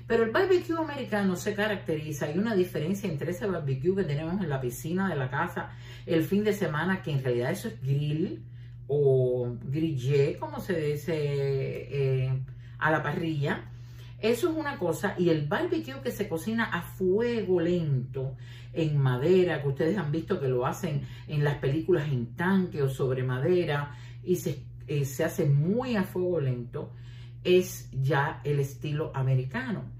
Pero 0.09 0.23
el 0.23 0.31
barbecue 0.31 0.75
americano 0.75 1.35
se 1.35 1.53
caracteriza, 1.53 2.25
hay 2.25 2.39
una 2.39 2.55
diferencia 2.55 3.07
entre 3.07 3.29
ese 3.29 3.45
barbecue 3.45 3.95
que 3.95 4.05
tenemos 4.05 4.41
en 4.41 4.49
la 4.49 4.59
piscina 4.59 5.07
de 5.07 5.15
la 5.15 5.29
casa 5.29 5.69
el 6.07 6.23
fin 6.23 6.43
de 6.43 6.51
semana, 6.51 7.03
que 7.03 7.11
en 7.11 7.23
realidad 7.23 7.51
eso 7.51 7.67
es 7.67 7.79
grill 7.79 8.43
o 8.87 9.55
grillé, 9.65 10.35
como 10.37 10.61
se 10.61 10.81
dice, 10.81 11.13
eh, 11.13 12.43
a 12.79 12.89
la 12.89 13.03
parrilla. 13.03 13.69
Eso 14.19 14.49
es 14.49 14.57
una 14.57 14.79
cosa. 14.79 15.13
Y 15.15 15.29
el 15.29 15.45
barbecue 15.45 16.01
que 16.01 16.09
se 16.09 16.27
cocina 16.27 16.63
a 16.63 16.81
fuego 16.81 17.61
lento, 17.61 18.35
en 18.73 18.97
madera, 18.97 19.61
que 19.61 19.67
ustedes 19.67 19.95
han 19.95 20.11
visto 20.11 20.39
que 20.39 20.47
lo 20.47 20.65
hacen 20.65 21.03
en 21.27 21.43
las 21.43 21.59
películas 21.59 22.07
en 22.07 22.33
tanque 22.35 22.81
o 22.81 22.89
sobre 22.89 23.21
madera, 23.21 23.95
y 24.23 24.37
se, 24.37 24.63
eh, 24.87 25.05
se 25.05 25.23
hace 25.23 25.45
muy 25.45 25.95
a 25.95 26.03
fuego 26.03 26.39
lento, 26.39 26.93
es 27.43 27.91
ya 27.91 28.41
el 28.43 28.59
estilo 28.59 29.11
americano 29.13 29.98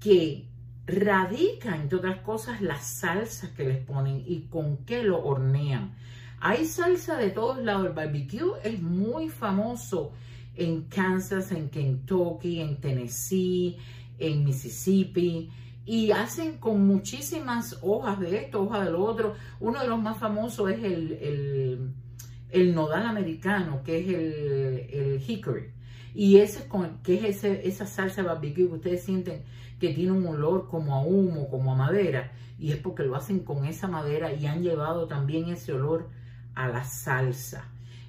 que 0.00 0.48
radica, 0.86 1.76
entre 1.76 1.98
otras 1.98 2.20
cosas, 2.22 2.60
las 2.60 2.84
salsas 2.84 3.50
que 3.50 3.64
les 3.64 3.84
ponen 3.84 4.22
y 4.26 4.46
con 4.50 4.78
qué 4.78 5.02
lo 5.02 5.22
hornean. 5.22 5.94
Hay 6.40 6.64
salsa 6.64 7.16
de 7.16 7.30
todos 7.30 7.58
lados. 7.58 7.86
El 7.86 7.92
barbecue 7.92 8.58
es 8.64 8.80
muy 8.80 9.28
famoso 9.28 10.12
en 10.56 10.84
Kansas, 10.84 11.52
en 11.52 11.68
Kentucky, 11.68 12.60
en 12.60 12.80
Tennessee, 12.80 13.76
en 14.18 14.44
Mississippi. 14.44 15.50
Y 15.84 16.10
hacen 16.12 16.58
con 16.58 16.86
muchísimas 16.86 17.78
hojas 17.82 18.20
de 18.20 18.36
esto, 18.36 18.62
hojas 18.62 18.86
de 18.86 18.92
lo 18.92 19.04
otro. 19.04 19.34
Uno 19.60 19.80
de 19.80 19.88
los 19.88 20.00
más 20.00 20.18
famosos 20.18 20.70
es 20.70 20.82
el, 20.82 21.92
el, 22.50 22.74
nodal 22.74 23.06
americano, 23.06 23.82
que 23.82 23.98
es 23.98 24.08
el, 24.08 24.90
el 24.92 25.22
hickory. 25.26 25.79
Y 26.14 26.38
ese 26.38 26.60
es 26.60 26.64
con, 26.64 26.98
que 27.02 27.14
es 27.14 27.36
ese, 27.36 27.66
esa 27.68 27.86
salsa 27.86 28.22
barbecue 28.22 28.66
que 28.66 28.74
ustedes 28.74 29.02
sienten 29.02 29.42
que 29.80 29.94
tiene 29.94 30.12
un 30.12 30.26
olor 30.26 30.68
como 30.68 30.94
a 30.94 31.02
humo, 31.02 31.48
como 31.48 31.72
a 31.72 31.76
madera, 31.76 32.32
y 32.58 32.72
es 32.72 32.76
porque 32.76 33.02
lo 33.02 33.16
hacen 33.16 33.40
con 33.40 33.64
esa 33.64 33.88
madera 33.88 34.32
y 34.32 34.46
han 34.46 34.62
llevado 34.62 35.06
también 35.06 35.48
ese 35.48 35.72
olor 35.72 36.08
a 36.54 36.68
la 36.68 36.84
salsa. 36.84 37.64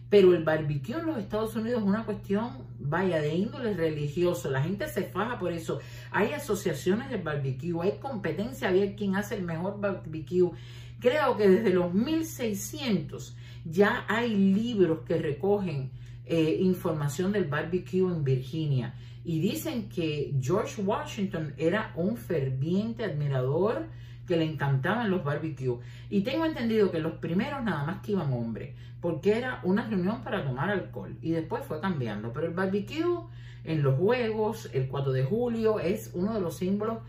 Pero 0.10 0.36
el 0.36 0.43
barbecue 0.43 0.99
en 0.99 1.06
los 1.06 1.17
Estados 1.17 1.56
Unidos 1.56 1.82
es 1.82 1.88
una 1.88 2.04
cuestión, 2.04 2.65
vaya, 2.80 3.21
de 3.21 3.34
índole 3.34 3.73
religioso. 3.73 4.52
La 4.52 4.62
gente 4.62 4.89
se 4.89 5.04
faja 5.04 5.39
por 5.39 5.54
eso. 5.54 5.80
Hay 6.12 6.34
asociaciones 6.34 7.10
de 7.10 7.15
barbecue, 7.15 7.82
hay 7.82 7.97
competencia 7.97 8.67
a 8.67 8.73
ver 8.73 8.97
quién 8.97 9.15
hace 9.15 9.36
el 9.36 9.43
mejor 9.43 9.80
barbecue. 9.80 10.52
Creo 10.99 11.38
que 11.38 11.47
desde 11.47 11.69
los 11.69 11.93
1600 11.93 13.38
ya 13.63 14.06
hay 14.10 14.36
libros 14.36 14.99
que 15.06 15.17
recogen 15.17 15.91
eh, 16.34 16.60
información 16.62 17.34
del 17.34 17.44
barbecue 17.44 18.10
en 18.10 18.24
Virginia. 18.24 18.94
Y 19.26 19.41
dicen 19.41 19.89
que 19.89 20.34
George 20.39 20.82
Washington 20.82 21.54
era 21.58 21.91
un 21.98 22.15
ferviente 22.15 23.04
admirador 23.04 23.89
que 24.26 24.38
le 24.38 24.46
encantaban 24.46 25.12
los 25.12 25.26
barbecues. 25.26 25.86
Y 26.10 26.22
tengo 26.22 26.46
entendido 26.46 26.89
que 26.89 27.00
los 27.00 27.15
primeros 27.15 27.62
nada 27.65 27.84
más 27.84 28.02
que 28.02 28.13
iban 28.13 28.32
hombres, 28.32 28.74
porque 29.02 29.38
era 29.38 29.60
una 29.63 29.86
reunión 29.86 30.24
para 30.24 30.46
tomar 30.46 30.70
alcohol. 30.70 31.17
Y 31.22 31.32
después 31.32 31.65
fue 31.65 31.82
cambiando. 31.82 32.32
Pero 32.32 32.48
el 32.48 32.54
barbecue 32.54 33.26
en 33.65 33.84
los 33.84 34.00
juegos, 34.00 34.70
el 34.72 34.88
4 34.88 35.12
de 35.12 35.26
julio, 35.26 35.82
es 35.82 36.12
uno 36.13 36.34
de 36.34 36.39
los 36.39 36.56
símbolos 36.56 37.00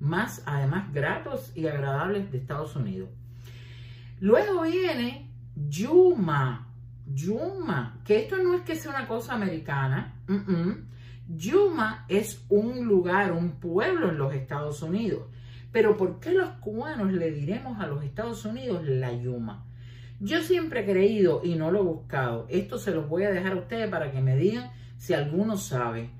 más, 0.00 0.42
además, 0.44 0.92
gratos 0.92 1.52
y 1.54 1.68
agradables 1.68 2.32
de 2.32 2.38
Estados 2.38 2.74
Unidos. 2.74 3.10
Luego 4.18 4.62
viene 4.62 5.30
Yuma. 5.54 6.71
Yuma, 7.06 8.00
que 8.04 8.18
esto 8.20 8.36
no 8.38 8.54
es 8.54 8.62
que 8.62 8.76
sea 8.76 8.90
una 8.90 9.06
cosa 9.06 9.34
americana. 9.34 10.14
Yuma 11.28 12.04
es 12.08 12.44
un 12.48 12.84
lugar, 12.86 13.32
un 13.32 13.52
pueblo 13.52 14.10
en 14.10 14.18
los 14.18 14.34
Estados 14.34 14.82
Unidos. 14.82 15.26
Pero 15.72 15.96
¿por 15.96 16.20
qué 16.20 16.32
los 16.32 16.50
cubanos 16.60 17.12
le 17.12 17.30
diremos 17.30 17.80
a 17.80 17.86
los 17.86 18.04
Estados 18.04 18.44
Unidos 18.44 18.84
la 18.84 19.12
Yuma? 19.12 19.64
Yo 20.20 20.40
siempre 20.42 20.80
he 20.80 20.84
creído 20.84 21.40
y 21.42 21.56
no 21.56 21.70
lo 21.70 21.80
he 21.80 21.84
buscado. 21.84 22.46
Esto 22.48 22.78
se 22.78 22.92
los 22.92 23.08
voy 23.08 23.24
a 23.24 23.30
dejar 23.30 23.52
a 23.52 23.60
ustedes 23.60 23.90
para 23.90 24.12
que 24.12 24.20
me 24.20 24.36
digan 24.36 24.70
si 24.96 25.14
alguno 25.14 25.56
sabe. 25.56 26.10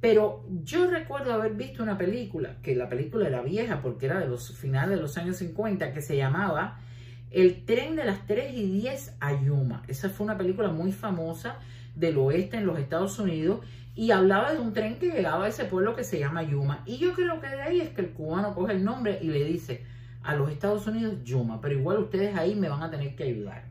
Pero 0.00 0.44
yo 0.62 0.90
recuerdo 0.90 1.32
haber 1.32 1.54
visto 1.54 1.82
una 1.82 1.96
película, 1.96 2.56
que 2.62 2.74
la 2.74 2.88
película 2.88 3.28
era 3.28 3.42
vieja 3.42 3.80
porque 3.80 4.06
era 4.06 4.18
de 4.20 4.26
los 4.26 4.56
finales 4.56 4.96
de 4.96 5.02
los 5.02 5.16
años 5.16 5.36
50, 5.36 5.92
que 5.92 6.02
se 6.02 6.16
llamaba 6.16 6.80
El 7.34 7.64
tren 7.64 7.96
de 7.96 8.04
las 8.04 8.28
3 8.28 8.54
y 8.54 8.70
10 8.70 9.16
a 9.18 9.32
Yuma. 9.42 9.82
Esa 9.88 10.08
fue 10.08 10.24
una 10.24 10.38
película 10.38 10.68
muy 10.68 10.92
famosa 10.92 11.56
del 11.96 12.16
oeste 12.18 12.58
en 12.58 12.64
los 12.64 12.78
Estados 12.78 13.18
Unidos 13.18 13.58
y 13.96 14.12
hablaba 14.12 14.52
de 14.52 14.60
un 14.60 14.72
tren 14.72 15.00
que 15.00 15.10
llegaba 15.10 15.46
a 15.46 15.48
ese 15.48 15.64
pueblo 15.64 15.96
que 15.96 16.04
se 16.04 16.20
llama 16.20 16.44
Yuma. 16.44 16.84
Y 16.86 16.98
yo 16.98 17.12
creo 17.12 17.40
que 17.40 17.48
de 17.48 17.60
ahí 17.60 17.80
es 17.80 17.88
que 17.88 18.02
el 18.02 18.10
cubano 18.10 18.54
coge 18.54 18.74
el 18.74 18.84
nombre 18.84 19.18
y 19.20 19.30
le 19.30 19.42
dice 19.42 19.84
a 20.22 20.36
los 20.36 20.48
Estados 20.48 20.86
Unidos 20.86 21.24
Yuma, 21.24 21.60
pero 21.60 21.74
igual 21.74 21.98
ustedes 21.98 22.36
ahí 22.36 22.54
me 22.54 22.68
van 22.68 22.84
a 22.84 22.90
tener 22.92 23.16
que 23.16 23.24
ayudar. 23.24 23.64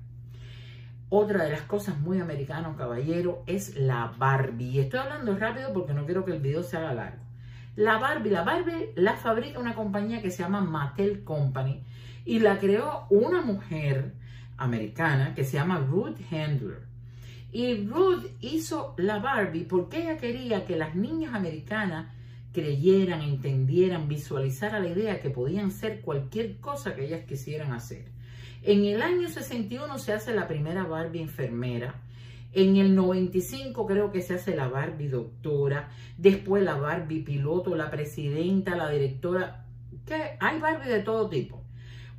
Otra 1.07 1.45
de 1.45 1.51
las 1.51 1.61
cosas 1.61 1.97
muy 1.99 2.19
americanas, 2.19 2.75
caballero, 2.75 3.43
es 3.47 3.77
la 3.77 4.13
Barbie. 4.17 4.71
Y 4.71 4.79
estoy 4.79 4.99
hablando 4.99 5.37
rápido 5.37 5.71
porque 5.71 5.93
no 5.93 6.03
quiero 6.03 6.25
que 6.25 6.33
el 6.33 6.41
video 6.41 6.63
se 6.63 6.75
haga 6.75 6.93
largo. 6.93 7.23
La 7.77 7.97
Barbie, 7.97 8.29
la 8.29 8.43
Barbie 8.43 8.89
la 8.95 9.13
fabrica 9.13 9.57
una 9.57 9.73
compañía 9.73 10.21
que 10.21 10.31
se 10.31 10.43
llama 10.43 10.59
Mattel 10.59 11.23
Company 11.23 11.81
y 12.25 12.39
la 12.39 12.59
creó 12.59 13.05
una 13.09 13.41
mujer 13.41 14.13
americana 14.57 15.33
que 15.35 15.43
se 15.43 15.57
llama 15.57 15.79
Ruth 15.79 16.17
Handler. 16.31 16.81
Y 17.51 17.85
Ruth 17.85 18.25
hizo 18.41 18.95
la 18.97 19.19
Barbie 19.19 19.65
porque 19.65 20.01
ella 20.01 20.17
quería 20.17 20.65
que 20.65 20.75
las 20.75 20.95
niñas 20.95 21.35
americanas 21.35 22.11
creyeran, 22.51 23.21
entendieran, 23.21 24.07
visualizaran 24.07 24.83
la 24.83 24.89
idea 24.89 25.21
que 25.21 25.29
podían 25.29 25.71
ser 25.71 26.01
cualquier 26.01 26.57
cosa 26.57 26.95
que 26.95 27.05
ellas 27.05 27.25
quisieran 27.25 27.73
hacer. 27.73 28.05
En 28.61 28.85
el 28.85 29.01
año 29.01 29.27
61 29.27 29.97
se 29.97 30.13
hace 30.13 30.33
la 30.33 30.47
primera 30.47 30.83
Barbie 30.85 31.21
enfermera. 31.21 32.01
En 32.53 32.77
el 32.77 32.95
95 32.95 33.85
creo 33.85 34.11
que 34.11 34.21
se 34.21 34.35
hace 34.35 34.55
la 34.55 34.67
Barbie 34.67 35.09
doctora. 35.09 35.89
Después 36.17 36.63
la 36.63 36.75
Barbie 36.75 37.23
piloto, 37.23 37.75
la 37.75 37.91
presidenta, 37.91 38.75
la 38.75 38.89
directora. 38.89 39.65
Que 40.05 40.37
hay 40.39 40.59
Barbie 40.59 40.89
de 40.89 40.99
todo 40.99 41.29
tipo. 41.29 41.62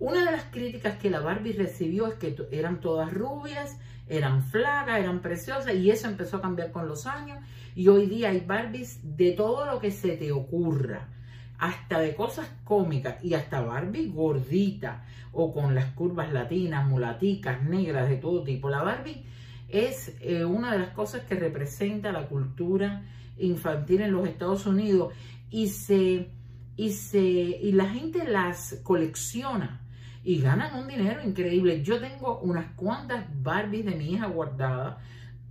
Una 0.05 0.23
de 0.23 0.33
las 0.33 0.45
críticas 0.51 0.99
que 0.99 1.09
la 1.09 1.21
Barbie 1.21 1.55
recibió 1.55 2.07
es 2.07 2.17
que 2.17 2.37
eran 2.51 2.83
todas 2.83 3.11
rubias, 3.11 3.79
eran 4.07 4.43
flacas, 4.43 5.01
eran 5.01 5.23
preciosas 5.23 5.75
y 5.75 5.91
eso 5.91 6.09
empezó 6.09 6.37
a 6.37 6.43
cambiar 6.43 6.73
con 6.73 6.87
los 6.87 7.07
años 7.07 7.39
y 7.75 7.89
hoy 7.89 8.05
día 8.05 8.29
hay 8.29 8.41
Barbies 8.41 9.01
de 9.03 9.33
todo 9.33 9.65
lo 9.65 9.81
que 9.81 9.91
se 9.91 10.19
te 10.19 10.31
ocurra, 10.31 11.09
hasta 11.57 12.01
de 12.01 12.15
cosas 12.15 12.47
cómicas 12.65 13.17
y 13.25 13.33
hasta 13.33 13.63
Barbie 13.63 14.11
gordita 14.11 15.07
o 15.33 15.55
con 15.55 15.75
las 15.75 15.87
curvas 15.93 16.31
latinas, 16.35 16.87
mulaticas, 16.87 17.63
negras, 17.63 18.07
de 18.11 18.17
todo 18.17 18.45
tipo. 18.45 18.69
La 18.69 18.83
Barbie 18.83 19.25
es 19.71 20.19
eh, 20.21 20.45
una 20.45 20.73
de 20.73 20.81
las 20.81 20.91
cosas 20.91 21.23
que 21.23 21.35
representa 21.35 22.13
la 22.13 22.29
cultura 22.29 23.05
infantil 23.39 24.03
en 24.03 24.13
los 24.13 24.29
Estados 24.29 24.67
Unidos 24.67 25.15
y 25.49 25.69
se 25.69 26.29
y 26.77 26.91
se 26.91 27.23
y 27.23 27.73
la 27.73 27.89
gente 27.89 28.29
las 28.29 28.81
colecciona 28.83 29.81
y 30.25 30.41
ganan 30.41 30.75
un 30.81 30.89
dinero 30.89 31.23
increíble. 31.23 31.83
Yo 31.83 32.01
tengo 32.01 32.39
unas 32.41 32.67
cuantas 32.77 33.25
Barbies 33.43 33.85
de 33.85 33.95
mi 33.95 34.15
hija 34.15 34.27
guardadas. 34.27 34.97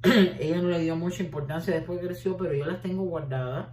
Ella 0.04 0.62
no 0.62 0.70
le 0.70 0.80
dio 0.80 0.96
mucha 0.96 1.22
importancia 1.24 1.74
después 1.74 2.00
que 2.00 2.08
creció, 2.08 2.36
pero 2.36 2.54
yo 2.56 2.66
las 2.66 2.82
tengo 2.82 3.04
guardadas 3.04 3.68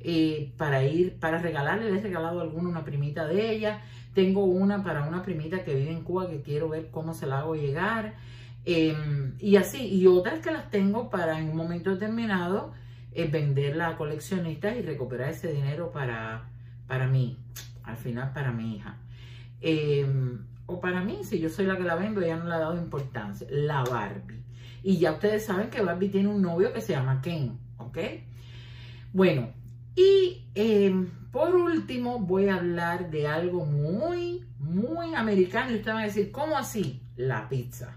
eh, 0.00 0.52
para 0.56 0.84
ir, 0.84 1.18
para 1.18 1.38
regalarle. 1.38 1.90
Le 1.90 1.98
he 1.98 2.02
regalado 2.02 2.40
alguna 2.40 2.68
una 2.68 2.84
primita 2.84 3.26
de 3.26 3.50
ella. 3.50 3.80
Tengo 4.14 4.44
una 4.44 4.84
para 4.84 5.02
una 5.02 5.24
primita 5.24 5.64
que 5.64 5.74
vive 5.74 5.90
en 5.90 6.04
Cuba 6.04 6.30
que 6.30 6.40
quiero 6.40 6.68
ver 6.68 6.88
cómo 6.92 7.14
se 7.14 7.26
la 7.26 7.40
hago 7.40 7.56
llegar. 7.56 8.14
Em, 8.64 9.34
y 9.40 9.56
así, 9.56 9.88
y 9.88 10.06
otras 10.06 10.38
que 10.38 10.52
las 10.52 10.70
tengo 10.70 11.10
para 11.10 11.38
en 11.38 11.50
un 11.50 11.56
momento 11.56 11.90
determinado 11.90 12.72
eh, 13.12 13.28
venderla 13.30 13.88
a 13.88 13.96
coleccionistas 13.96 14.76
y 14.76 14.82
recuperar 14.82 15.30
ese 15.30 15.52
dinero 15.52 15.90
para, 15.92 16.48
para 16.86 17.08
mí, 17.08 17.36
al 17.82 17.96
final 17.96 18.32
para 18.32 18.52
mi 18.52 18.76
hija. 18.76 18.96
Em, 19.60 20.46
o 20.66 20.80
para 20.80 21.02
mí, 21.02 21.20
si 21.24 21.38
yo 21.38 21.48
soy 21.48 21.66
la 21.66 21.76
que 21.76 21.84
la 21.84 21.94
vendo, 21.94 22.20
ella 22.20 22.36
no 22.36 22.46
le 22.46 22.54
ha 22.54 22.58
dado 22.58 22.76
importancia. 22.76 23.46
La 23.50 23.82
Barbie. 23.84 24.42
Y 24.82 24.98
ya 24.98 25.12
ustedes 25.12 25.46
saben 25.46 25.70
que 25.70 25.82
Barbie 25.82 26.08
tiene 26.08 26.28
un 26.28 26.42
novio 26.42 26.72
que 26.72 26.80
se 26.80 26.92
llama 26.92 27.20
Ken, 27.22 27.58
¿ok? 27.78 27.98
Bueno, 29.12 29.52
y 29.96 30.46
em, 30.54 31.08
por 31.30 31.54
último 31.54 32.18
voy 32.18 32.48
a 32.48 32.56
hablar 32.56 33.10
de 33.10 33.26
algo 33.26 33.64
muy, 33.64 34.44
muy 34.58 35.14
americano. 35.14 35.72
Y 35.72 35.76
ustedes 35.76 35.94
van 35.94 36.02
a 36.02 36.06
decir, 36.06 36.30
¿cómo 36.30 36.56
así? 36.56 37.02
La 37.16 37.48
pizza. 37.48 37.96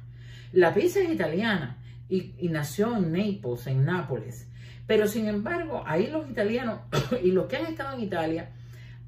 La 0.54 0.74
pizza 0.74 1.02
es 1.02 1.10
italiana 1.10 1.78
y, 2.08 2.36
y 2.38 2.50
nació 2.50 2.96
en 2.96 3.12
Naples, 3.12 3.68
en 3.68 3.86
Nápoles. 3.86 4.48
Pero 4.86 5.08
sin 5.08 5.28
embargo, 5.28 5.84
ahí 5.86 6.08
los 6.08 6.30
italianos 6.30 6.80
y 7.24 7.32
los 7.32 7.48
que 7.48 7.58
han 7.58 7.66
estado 7.66 7.98
en 7.98 8.04
Italia 8.04 8.52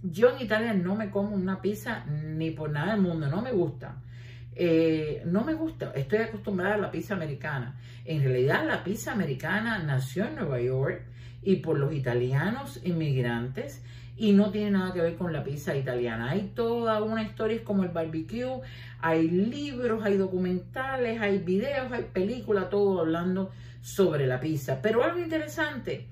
yo 0.02 0.36
en 0.36 0.42
Italia 0.42 0.74
no 0.74 0.96
me 0.96 1.10
como 1.10 1.36
una 1.36 1.62
pizza 1.62 2.06
ni 2.06 2.52
por 2.52 2.72
nada 2.72 2.94
del 2.94 3.02
mundo, 3.02 3.28
no 3.28 3.42
me 3.42 3.52
gusta. 3.52 4.02
Eh, 4.56 5.24
no 5.26 5.44
me 5.44 5.54
gusta, 5.54 5.94
estoy 5.96 6.20
acostumbrada 6.20 6.76
a 6.76 6.78
la 6.78 6.92
pizza 6.92 7.14
americana. 7.14 7.80
En 8.04 8.22
realidad 8.22 8.66
la 8.68 8.84
pizza 8.84 9.14
americana 9.14 9.80
nació 9.80 10.26
en 10.26 10.36
Nueva 10.36 10.60
York 10.60 11.04
y 11.42 11.58
por 11.58 11.80
los 11.80 11.94
italianos 11.94 12.82
inmigrantes 12.84 13.84
y 14.18 14.34
no 14.34 14.52
tiene 14.52 14.72
nada 14.72 14.92
que 14.94 15.02
ver 15.02 15.16
con 15.16 15.32
la 15.32 15.46
pizza 15.46 15.78
italiana. 15.78 16.32
Hay 16.32 16.52
toda 16.54 17.02
una 17.02 17.24
historia 17.24 17.64
como 17.64 17.84
el 17.84 17.90
barbecue, 17.90 18.60
hay 19.00 19.30
libros, 19.30 20.04
hay 20.04 20.18
documentales, 20.18 21.22
hay 21.22 21.38
videos, 21.38 21.90
hay 21.94 22.04
películas, 22.12 22.70
todo 22.70 23.00
hablando 23.00 23.52
sobre 23.82 24.28
la 24.28 24.42
pizza. 24.42 24.82
Pero 24.82 25.06
algo 25.06 25.20
interesante, 25.20 26.08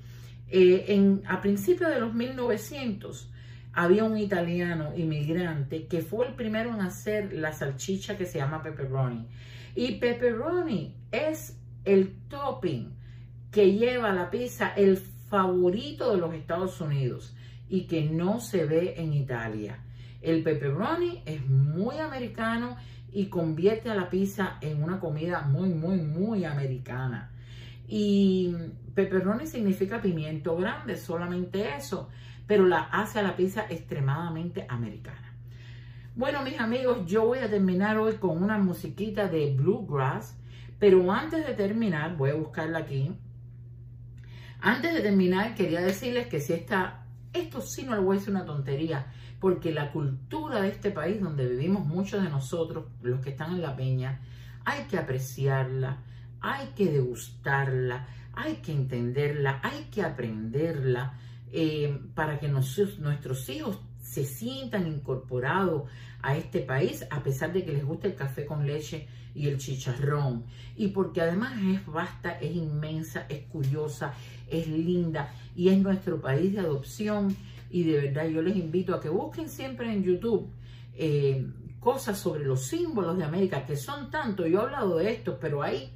eh, 0.48 0.86
en, 0.88 1.22
a 1.28 1.42
principios 1.42 1.90
de 1.90 2.00
los 2.00 2.14
1900, 2.14 3.30
había 3.78 4.06
un 4.06 4.18
italiano 4.18 4.92
inmigrante 4.96 5.86
que 5.86 6.02
fue 6.02 6.26
el 6.26 6.34
primero 6.34 6.74
en 6.74 6.82
hacer 6.82 7.32
la 7.32 7.54
salchicha 7.54 8.18
que 8.18 8.26
se 8.26 8.40
llama 8.40 8.64
pepperoni. 8.64 9.28
Y 9.76 10.00
pepperoni 10.00 10.96
es 11.12 11.60
el 11.86 12.16
topping 12.28 12.92
que 13.52 13.74
lleva 13.74 14.12
la 14.14 14.32
pizza 14.32 14.74
el 14.76 14.98
favorito 14.98 16.12
de 16.12 16.18
los 16.18 16.34
Estados 16.34 16.82
Unidos 16.82 17.36
y 17.70 17.82
que 17.82 18.02
no 18.02 18.40
se 18.40 18.66
ve 18.66 18.96
en 18.98 19.14
Italia. 19.14 19.78
El 20.24 20.42
pepperoni 20.42 21.22
es 21.28 21.46
muy 21.46 22.00
americano 22.00 22.78
y 23.12 23.28
convierte 23.28 23.92
a 23.92 23.96
la 23.96 24.10
pizza 24.10 24.58
en 24.62 24.82
una 24.82 25.00
comida 25.00 25.42
muy, 25.42 25.70
muy, 25.70 25.98
muy 25.98 26.46
americana. 26.46 27.30
Y 27.88 28.56
pepperoni 28.96 29.46
significa 29.46 30.02
pimiento 30.02 30.58
grande, 30.58 30.98
solamente 30.98 31.76
eso 31.78 32.10
pero 32.48 32.66
la 32.66 32.80
hace 32.80 33.20
a 33.20 33.24
la 33.24 33.36
pizza 33.36 33.66
extremadamente 33.70 34.66
americana. 34.70 35.34
Bueno, 36.16 36.42
mis 36.42 36.60
amigos, 36.60 37.06
yo 37.06 37.28
voy 37.28 37.40
a 37.40 37.50
terminar 37.50 37.98
hoy 37.98 38.14
con 38.14 38.42
una 38.42 38.58
musiquita 38.58 39.28
de 39.28 39.54
bluegrass, 39.54 40.36
pero 40.80 41.12
antes 41.12 41.46
de 41.46 41.54
terminar, 41.54 42.16
voy 42.18 42.32
a 42.32 42.36
buscarla 42.36 42.80
aquí. 42.80 43.14
Antes 44.60 44.94
de 44.96 45.02
terminar, 45.02 45.54
quería 45.54 45.82
decirles 45.82 46.28
que 46.28 46.40
si 46.40 46.54
está, 46.54 47.06
esto 47.34 47.62
sí 47.62 47.84
no 47.84 47.94
le 47.94 48.02
voy 48.02 48.18
a 48.18 48.30
una 48.32 48.46
tontería, 48.46 49.12
porque 49.40 49.72
la 49.72 49.92
cultura 49.92 50.62
de 50.62 50.70
este 50.70 50.90
país 50.90 51.22
donde 51.22 51.48
vivimos 51.48 51.86
muchos 51.86 52.24
de 52.24 52.30
nosotros, 52.30 52.86
los 53.04 53.20
que 53.20 53.30
están 53.30 53.52
en 53.52 53.62
la 53.62 53.76
peña, 53.76 54.22
hay 54.66 54.86
que 54.86 54.98
apreciarla, 54.98 55.98
hay 56.42 56.70
que 56.76 56.92
degustarla, 56.92 58.08
hay 58.34 58.56
que 58.56 58.72
entenderla, 58.72 59.60
hay 59.64 59.84
que 59.92 60.02
aprenderla 60.02 61.14
eh, 61.52 62.00
para 62.14 62.40
que 62.40 62.48
nuestros 62.48 63.50
hijos 63.50 63.80
se 64.02 64.26
sientan 64.26 64.88
incorporados 64.88 65.84
a 66.22 66.36
este 66.36 66.62
país, 66.62 67.06
a 67.10 67.22
pesar 67.24 67.54
de 67.54 67.64
que 67.64 67.74
les 67.74 67.86
guste 67.86 68.08
el 68.08 68.16
café 68.16 68.46
con 68.46 68.66
leche 68.66 69.08
y 69.36 69.48
el 69.48 69.58
chicharrón. 69.58 70.46
Y 70.76 70.88
porque 70.88 71.22
además 71.22 71.54
es 71.62 71.86
vasta, 71.86 72.32
es 72.40 72.56
inmensa, 72.56 73.26
es 73.30 73.46
curiosa, 73.46 74.14
es 74.50 74.68
linda 74.68 75.34
y 75.56 75.70
es 75.70 75.78
nuestro 75.78 76.20
país 76.20 76.54
de 76.54 76.60
adopción. 76.60 77.36
Y 77.70 77.84
de 77.84 78.02
verdad 78.02 78.28
yo 78.28 78.42
les 78.42 78.56
invito 78.56 78.96
a 78.96 79.02
que 79.02 79.10
busquen 79.10 79.50
siempre 79.50 79.92
en 79.92 80.04
YouTube 80.04 80.50
eh, 80.96 81.46
cosas 81.80 82.18
sobre 82.18 82.44
los 82.44 82.64
símbolos 82.64 83.18
de 83.18 83.24
América, 83.24 83.66
que 83.66 83.76
son 83.76 84.10
tantos. 84.10 84.48
Yo 84.50 84.60
he 84.60 84.64
hablado 84.64 84.98
de 84.98 85.12
estos, 85.12 85.38
pero 85.40 85.62
hay 85.62 85.92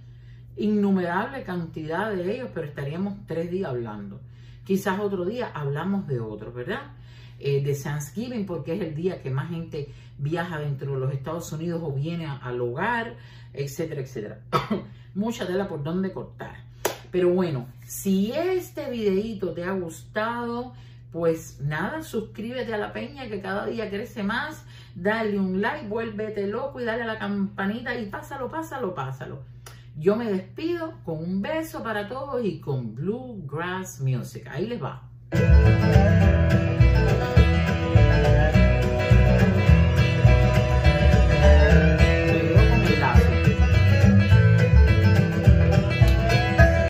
innumerable 0.55 1.43
cantidad 1.43 2.11
de 2.13 2.35
ellos, 2.35 2.49
pero 2.53 2.67
estaríamos 2.67 3.25
tres 3.25 3.49
días 3.49 3.69
hablando. 3.69 4.21
Quizás 4.65 4.99
otro 4.99 5.25
día 5.25 5.51
hablamos 5.53 6.07
de 6.07 6.19
otro, 6.19 6.51
¿verdad? 6.53 6.93
Eh, 7.39 7.63
de 7.63 7.73
Thanksgiving, 7.73 8.45
porque 8.45 8.75
es 8.75 8.81
el 8.81 8.95
día 8.95 9.21
que 9.21 9.31
más 9.31 9.49
gente 9.49 9.91
viaja 10.17 10.59
dentro 10.59 10.93
de 10.93 10.99
los 10.99 11.13
Estados 11.13 11.51
Unidos 11.51 11.81
o 11.83 11.91
viene 11.91 12.27
al 12.27 12.61
hogar, 12.61 13.15
etcétera, 13.53 14.01
etcétera. 14.01 14.41
Mucha 15.15 15.47
tela 15.47 15.67
por 15.67 15.81
donde 15.83 16.13
cortar. 16.13 16.63
Pero 17.11 17.29
bueno, 17.29 17.67
si 17.85 18.31
este 18.31 18.89
videito 18.89 19.53
te 19.53 19.63
ha 19.63 19.71
gustado, 19.71 20.73
pues 21.11 21.59
nada, 21.59 22.03
suscríbete 22.03 22.73
a 22.73 22.77
la 22.77 22.93
peña 22.93 23.27
que 23.27 23.41
cada 23.41 23.65
día 23.65 23.89
crece 23.89 24.23
más, 24.23 24.63
dale 24.95 25.37
un 25.37 25.61
like, 25.61 25.87
vuélvete 25.87 26.47
loco 26.47 26.79
y 26.79 26.85
dale 26.85 27.03
a 27.03 27.07
la 27.07 27.19
campanita 27.19 27.97
y 27.99 28.05
pásalo, 28.05 28.49
pásalo, 28.49 28.93
pásalo. 28.93 29.39
Yo 30.01 30.15
me 30.15 30.31
despido 30.31 30.95
con 31.05 31.19
un 31.19 31.43
beso 31.43 31.83
para 31.83 32.07
todos 32.07 32.43
y 32.43 32.59
con 32.59 32.95
Bluegrass 32.95 34.01
Music. 34.01 34.47
Ahí 34.51 34.65
les 34.65 34.81
va. 34.81 35.07